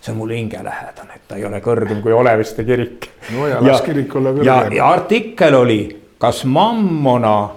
see 0.01 0.13
on 0.13 0.19
mulle 0.19 0.37
hingelähedane, 0.37 1.15
et 1.17 1.29
ta 1.29 1.37
ei 1.37 1.45
ole 1.45 1.61
kõrgem 1.61 2.03
kui 2.03 2.13
Oleviste 2.13 2.65
kirik. 2.65 3.11
no 3.33 3.47
ja, 3.47 3.55
ja 3.55 3.73
las 3.73 3.83
kirik 3.83 4.17
olla 4.17 4.31
kõrgem. 4.31 4.47
ja, 4.47 4.69
ja 4.75 4.89
artikkel 4.89 5.55
oli, 5.55 6.01
kas 6.19 6.45
Mammona 6.45 7.51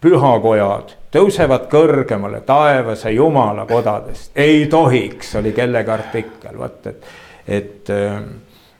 pühakojad 0.00 0.96
tõusevad 1.12 1.68
kõrgemale 1.70 2.40
taevase 2.40 3.10
jumala 3.10 3.66
kodadest, 3.66 4.32
ei 4.34 4.66
tohiks, 4.66 5.34
oli 5.34 5.52
kellegi 5.52 5.90
artikkel, 5.90 6.58
vot 6.58 6.86
et, 6.86 7.06
et 7.46 7.88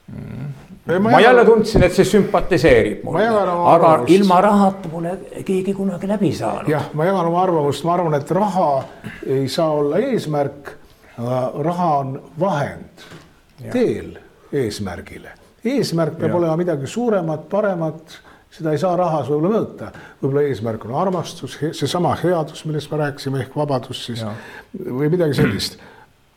mm, 0.07 0.51
ma, 0.85 0.99
ma 0.99 1.19
jälle 1.19 1.45
tundsin, 1.45 1.83
et 1.83 1.93
see 1.93 2.05
sümpatiseerib 2.07 3.03
mulle, 3.05 3.27
aga 3.73 3.91
ilma 4.11 4.39
rahata 4.41 4.89
pole 4.89 5.13
keegi 5.45 5.73
kunagi 5.77 6.09
läbi 6.09 6.31
saanud. 6.35 6.69
jah, 6.71 6.89
ma 6.97 7.05
jagan 7.05 7.29
oma 7.29 7.43
arvamust, 7.43 7.85
ma 7.85 7.93
arvan, 7.97 8.17
et 8.17 8.31
raha 8.31 8.71
ei 9.27 9.47
saa 9.49 9.69
olla 9.71 10.01
eesmärk. 10.01 10.73
raha 11.63 11.91
on 11.97 12.17
vahend 12.39 13.05
ja. 13.63 13.71
teel 13.71 14.17
eesmärgile. 14.53 15.37
eesmärk 15.65 16.17
peab 16.17 16.31
ja. 16.31 16.35
olema 16.41 16.57
midagi 16.57 16.87
suuremat, 16.87 17.47
paremat, 17.49 18.17
seda 18.51 18.73
ei 18.73 18.81
saa 18.81 18.95
rahas 18.97 19.29
võib-olla 19.29 19.53
mõõta. 19.53 19.93
võib-olla 20.21 20.47
eesmärk 20.49 20.85
on 20.89 20.97
armastus, 21.05 21.59
seesama 21.77 22.15
headus, 22.23 22.65
millest 22.65 22.91
me 22.91 23.03
rääkisime 23.05 23.45
ehk 23.45 23.55
vabadus 23.55 24.05
siis 24.09 24.25
ja. 24.25 24.33
või 24.81 25.11
midagi 25.13 25.37
sellist. 25.37 25.77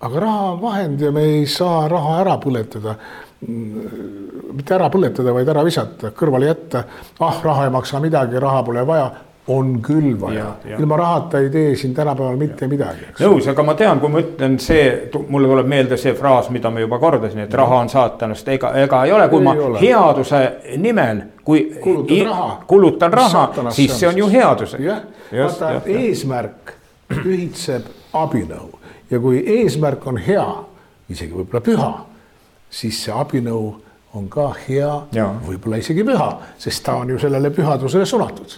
aga 0.04 0.20
raha 0.20 0.48
on 0.52 0.60
vahend 0.60 1.00
ja 1.00 1.12
me 1.14 1.24
ei 1.38 1.46
saa 1.48 1.88
raha 1.88 2.18
ära 2.20 2.36
põletada 2.42 2.98
mitte 3.44 4.74
ära 4.76 4.88
põletada, 4.92 5.34
vaid 5.34 5.48
ära 5.48 5.64
visata, 5.66 6.10
kõrvale 6.16 6.48
jätta. 6.50 6.84
ah, 7.20 7.38
raha 7.44 7.68
ei 7.68 7.74
maksa 7.74 8.00
midagi, 8.00 8.40
raha 8.40 8.62
pole 8.66 8.86
vaja 8.86 9.10
on 9.46 9.82
küll 9.82 10.20
vaja, 10.20 10.46
ilma 10.78 10.96
rahata 10.96 11.38
ei 11.38 11.50
tee 11.50 11.76
siin 11.76 11.94
tänapäeval 11.94 12.36
mitte 12.36 12.64
ja. 12.64 12.68
midagi. 12.68 13.08
nõus, 13.20 13.48
aga 13.50 13.64
ma 13.66 13.74
tean, 13.76 14.00
kui 14.00 14.12
ma 14.12 14.22
ütlen 14.22 14.54
see, 14.62 14.86
mulle 15.28 15.50
tuleb 15.50 15.68
meelde 15.68 15.98
see 16.00 16.14
fraas, 16.16 16.48
mida 16.54 16.70
ma 16.72 16.80
juba 16.80 16.98
kordasin, 17.02 17.42
et 17.44 17.56
raha 17.60 17.82
on 17.84 17.92
saatanast, 17.92 18.48
ega, 18.54 18.72
ega 18.80 19.02
ei 19.04 19.12
ole, 19.12 19.28
kui 19.28 19.42
ei 19.42 19.44
ma 19.44 19.54
ole. 19.66 19.82
headuse 19.82 20.40
nimel, 20.80 21.20
kui 21.44 21.66
kulutan 21.82 22.24
raha, 22.30 22.48
kulutan 22.70 23.18
raha, 23.20 23.44
siis 23.76 23.98
see 23.98 24.08
on 24.08 24.22
ju 24.22 24.30
headus. 24.32 24.78
jah, 24.80 25.04
vaata 25.34 25.74
eesmärk 25.92 26.74
ühitseb 27.20 27.92
abinõu 28.16 28.72
ja 29.12 29.20
kui 29.20 29.44
eesmärk 29.58 30.08
on 30.08 30.24
hea, 30.24 30.48
isegi 31.12 31.36
võib-olla 31.36 31.64
püha 31.68 31.92
siis 32.70 33.00
see 33.04 33.14
abinõu 33.14 33.72
on 34.14 34.26
ka 34.30 34.48
hea, 34.54 34.90
võib-olla 35.42 35.80
isegi 35.82 36.04
püha, 36.06 36.28
sest 36.60 36.84
ta 36.86 36.94
on 37.02 37.10
ju 37.10 37.18
sellele 37.18 37.50
pühadusele 37.54 38.06
suunatud. 38.06 38.52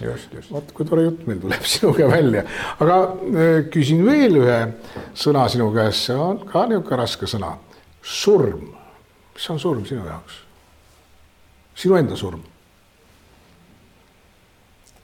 vot 0.51 0.73
kui 0.73 0.85
tore 0.85 1.07
jutt 1.07 1.23
meil 1.29 1.39
tuleb 1.41 1.65
sinuga 1.73 2.09
välja, 2.11 2.43
aga 2.83 2.97
äh, 3.01 3.61
küsin 3.73 4.03
veel 4.05 4.37
ühe 4.43 4.59
sõna 5.17 5.47
sinu 5.49 5.71
käest, 5.73 6.09
see 6.09 6.17
on 6.17 6.43
ka 6.45 6.67
niisugune 6.69 7.01
raske 7.01 7.29
sõna. 7.29 7.55
surm, 8.03 8.69
mis 9.33 9.49
on 9.49 9.59
surm 9.59 9.85
sinu 9.85 10.05
jaoks? 10.05 10.43
sinu 11.77 11.97
enda 11.97 12.15
surm? 12.15 12.45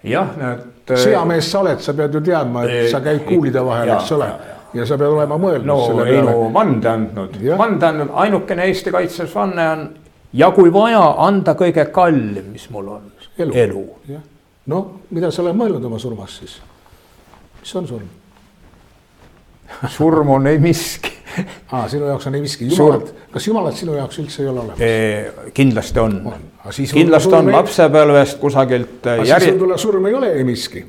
jah, 0.05 0.37
et. 0.37 0.69
Äh, 0.91 0.99
sõjamees 1.07 1.49
sa 1.49 1.65
oled, 1.65 1.81
sa 1.81 1.97
pead 1.97 2.13
ju 2.13 2.21
teadma, 2.21 2.67
et 2.69 2.91
sa 2.93 3.01
käid 3.01 3.25
kuulide 3.25 3.65
vahel, 3.65 3.97
eks 3.97 4.13
ole 4.19 4.29
ja 4.73 4.85
sa 4.89 4.97
pead 4.97 5.13
olema 5.13 5.37
mõelnud 5.39 5.67
no, 5.69 5.77
selle 5.87 6.05
peale. 6.07 6.31
no 6.31 6.49
vande 6.53 6.89
andnud, 6.89 7.37
vande 7.57 7.89
andnud, 7.89 8.11
ainukene 8.25 8.67
Eesti 8.69 8.93
kaitses 8.93 9.35
vanne 9.35 9.67
on 9.69 9.85
ja 10.33 10.49
kui 10.55 10.73
vaja, 10.73 11.03
anda 11.25 11.55
kõige 11.59 11.85
kallim, 11.93 12.51
mis 12.55 12.67
mul 12.73 12.91
on, 12.97 13.07
elu, 13.37 13.55
elu.. 13.65 14.19
no 14.73 14.83
mida 15.13 15.31
sa 15.31 15.43
oled 15.45 15.57
mõelnud 15.59 15.89
oma 15.89 16.01
surmas 16.01 16.37
siis? 16.41 16.59
mis 17.61 17.75
on 17.79 17.89
surm? 17.89 18.07
surm 19.89 20.33
on 20.35 20.47
ei 20.49 20.61
miski 20.61 21.13
aa, 21.71 21.87
sinu 21.89 22.09
jaoks 22.09 22.27
on 22.29 22.37
ei 22.37 22.43
miski, 22.43 22.69
jumalat, 22.69 23.13
kas 23.33 23.47
jumalat 23.47 23.77
sinu 23.77 23.97
jaoks 23.97 24.19
üldse 24.21 24.43
ei 24.43 24.49
ole 24.49 24.65
olemas? 24.65 25.51
kindlasti 25.53 26.01
on, 26.01 26.19
on., 26.33 26.47
kindlasti 26.93 27.37
on 27.37 27.51
lapsepõlvest 27.53 28.41
kusagilt. 28.41 29.01
aga 29.17 29.27
siis 29.27 29.53
võib-olla 29.53 29.77
surm 29.81 30.09
ei 30.09 30.17
ole 30.17 30.33
ei 30.39 30.47
miski. 30.47 30.85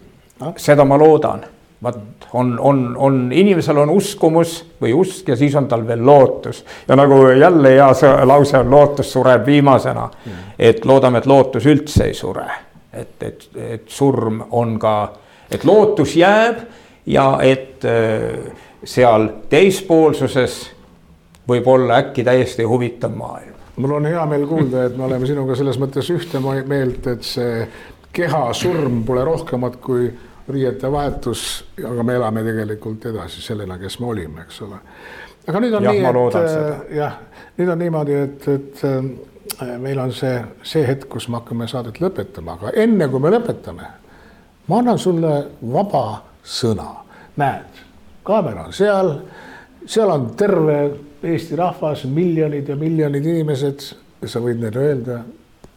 seda 0.61 0.85
ma 0.89 0.99
loodan 1.01 1.45
vaat 1.83 1.99
on, 2.33 2.59
on, 2.61 2.97
on, 2.99 3.33
inimesel 3.33 3.79
on 3.79 3.91
uskumus 3.91 4.55
või 4.81 4.95
usk 4.97 5.29
ja 5.29 5.37
siis 5.37 5.55
on 5.59 5.66
tal 5.68 5.87
veel 5.87 6.05
lootus. 6.07 6.64
ja 6.89 6.97
nagu 6.97 7.27
jälle 7.29 7.75
hea 7.77 7.89
see 7.95 8.12
lause 8.27 8.59
on, 8.59 8.70
lootus 8.70 9.12
sureb 9.12 9.47
viimasena 9.47 10.09
mm.. 10.11 10.55
et 10.59 10.85
loodame, 10.85 11.18
et 11.18 11.27
lootus 11.27 11.66
üldse 11.66 12.05
ei 12.05 12.14
sure. 12.14 12.47
et, 12.93 13.22
et, 13.22 13.49
et 13.57 13.89
surm 13.89 14.43
on 14.51 14.79
ka, 14.79 15.12
et 15.51 15.64
lootus 15.64 16.16
jääb 16.16 16.62
ja 17.07 17.39
et 17.43 17.85
äh, 17.85 18.53
seal 18.85 19.29
teispoolsuses 19.51 20.61
võib 21.49 21.66
olla 21.68 21.99
äkki 22.01 22.25
täiesti 22.25 22.64
huvitav 22.64 23.12
maailm. 23.16 23.53
mul 23.77 23.97
on 23.99 24.07
hea 24.07 24.27
meel 24.27 24.47
kuulda, 24.47 24.85
et 24.87 24.97
me 24.97 25.05
oleme 25.05 25.27
sinuga 25.27 25.57
selles 25.59 25.79
mõttes 25.81 26.09
ühte 26.14 26.41
meelt, 26.41 27.07
et 27.07 27.27
see 27.27 27.66
keha 28.14 28.53
surm 28.55 29.03
pole 29.05 29.25
rohkemat 29.25 29.77
kui 29.83 30.09
riiete 30.49 30.92
vahetus, 30.92 31.64
aga 31.90 32.03
me 32.03 32.16
elame 32.18 32.42
tegelikult 32.45 33.07
edasi 33.11 33.42
sellena, 33.42 33.78
kes 33.80 33.99
me 34.01 34.07
olime, 34.07 34.45
eks 34.45 34.61
ole. 34.66 34.80
aga 35.47 35.61
nüüd 35.61 35.76
on 35.78 35.86
ja, 35.86 35.92
nii, 35.92 36.03
et 36.26 36.36
äh, 36.40 36.82
jah, 36.99 37.16
nüüd 37.59 37.72
on 37.72 37.80
niimoodi, 37.80 38.18
et, 38.26 38.49
et 38.53 38.84
äh, 38.88 39.70
meil 39.80 40.01
on 40.01 40.12
see, 40.12 40.36
see 40.66 40.84
hetk, 40.86 41.09
kus 41.12 41.28
me 41.28 41.40
hakkame 41.40 41.68
saadet 41.70 42.01
lõpetama, 42.03 42.59
aga 42.59 42.74
enne 42.84 43.09
kui 43.12 43.24
me 43.24 43.32
lõpetame, 43.32 43.88
ma 44.68 44.82
annan 44.82 45.01
sulle 45.01 45.34
vaba 45.72 46.05
sõna. 46.45 46.90
näed, 47.40 47.82
kaamera 48.24 48.68
on 48.68 48.76
seal, 48.76 49.16
seal 49.86 50.12
on 50.12 50.30
terve 50.36 50.78
Eesti 51.24 51.57
rahvas, 51.57 52.03
miljonid 52.05 52.68
ja 52.68 52.74
miljonid 52.76 53.24
inimesed 53.24 53.84
ja 54.20 54.28
sa 54.28 54.42
võid 54.45 54.61
neile 54.61 54.82
öelda, 54.90 55.22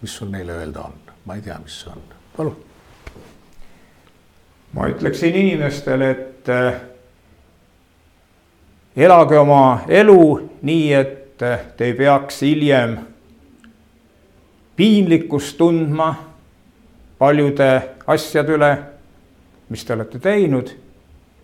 mis 0.01 0.15
sul 0.19 0.27
neile 0.27 0.59
öelda 0.59 0.89
on. 0.89 1.03
ma 1.23 1.35
ei 1.35 1.43
tea, 1.43 1.55
mis 1.63 1.83
see 1.85 1.91
on, 1.91 2.03
palun 2.35 2.55
ma 4.73 4.87
ütleksin 4.87 5.35
inimestele, 5.35 6.09
et 6.09 6.49
äh, 6.49 6.73
elage 8.95 9.39
oma 9.39 9.81
elu 9.87 10.49
nii, 10.61 10.93
et 10.93 11.41
äh, 11.41 11.59
te 11.77 11.85
ei 11.85 11.93
peaks 11.93 12.41
hiljem 12.41 12.97
piinlikkust 14.75 15.57
tundma 15.57 16.15
paljude 17.17 17.81
asjade 18.07 18.53
üle, 18.53 18.71
mis 19.69 19.85
te 19.85 19.95
olete 19.95 20.19
teinud, 20.21 20.69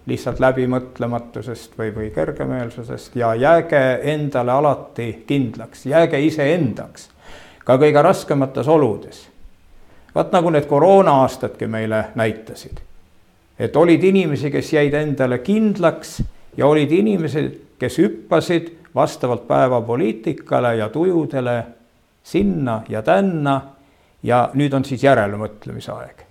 lihtsalt 0.06 0.40
läbimõtlematusest 0.44 1.78
või, 1.80 1.90
või 1.96 2.10
kergemeelsusest 2.14 3.16
ja 3.16 3.34
jääge 3.36 4.00
endale 4.14 4.52
alati 4.52 5.24
kindlaks, 5.28 5.86
jääge 5.86 6.20
iseendaks 6.20 7.10
ka 7.64 7.78
kõige 7.80 8.02
raskemates 8.04 8.68
oludes. 8.68 9.30
vaat 10.16 10.32
nagu 10.32 10.50
need 10.50 10.66
koroona 10.68 11.22
aastadki 11.24 11.68
meile 11.68 12.06
näitasid 12.16 12.84
et 13.60 13.76
olid 13.76 14.04
inimesi, 14.04 14.52
kes 14.52 14.74
jäid 14.74 14.94
endale 14.98 15.40
kindlaks 15.40 16.22
ja 16.58 16.68
olid 16.68 16.92
inimesed, 16.92 17.52
kes 17.80 17.98
hüppasid 17.98 18.72
vastavalt 18.96 19.48
päevapoliitikale 19.48 20.76
ja 20.76 20.90
tujudele 20.90 21.64
sinna 22.24 22.82
ja 22.90 23.02
tänna. 23.02 23.62
ja 24.24 24.50
nüüd 24.56 24.72
on 24.72 24.86
siis 24.88 25.02
järelemõtlemise 25.04 25.92
aeg, 25.92 26.22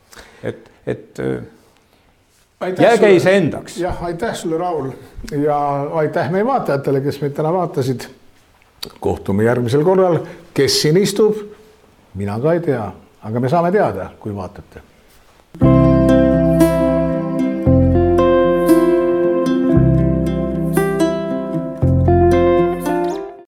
et, 0.42 0.70
et 0.88 1.18
äh, 1.20 1.42
aitäh 2.60 2.84
jääge 2.84 3.10
iseendaks. 3.14 3.76
jah, 3.76 4.04
aitäh 4.04 4.34
sulle, 4.34 4.58
Raul 4.58 4.90
ja 5.44 5.82
aitäh 6.00 6.30
meie 6.30 6.46
vaatajatele, 6.46 7.00
kes 7.00 7.20
meid 7.20 7.36
täna 7.36 7.52
vaatasid. 7.52 8.08
kohtume 9.00 9.44
järgmisel 9.44 9.84
korral, 9.84 10.18
kes 10.54 10.82
siin 10.82 10.96
istub, 10.96 11.36
mina 12.14 12.40
ka 12.40 12.52
ei 12.52 12.60
tea, 12.60 12.92
aga 13.22 13.40
me 13.40 13.48
saame 13.48 13.72
teada, 13.72 14.10
kui 14.18 14.34
vaatate 14.34 15.91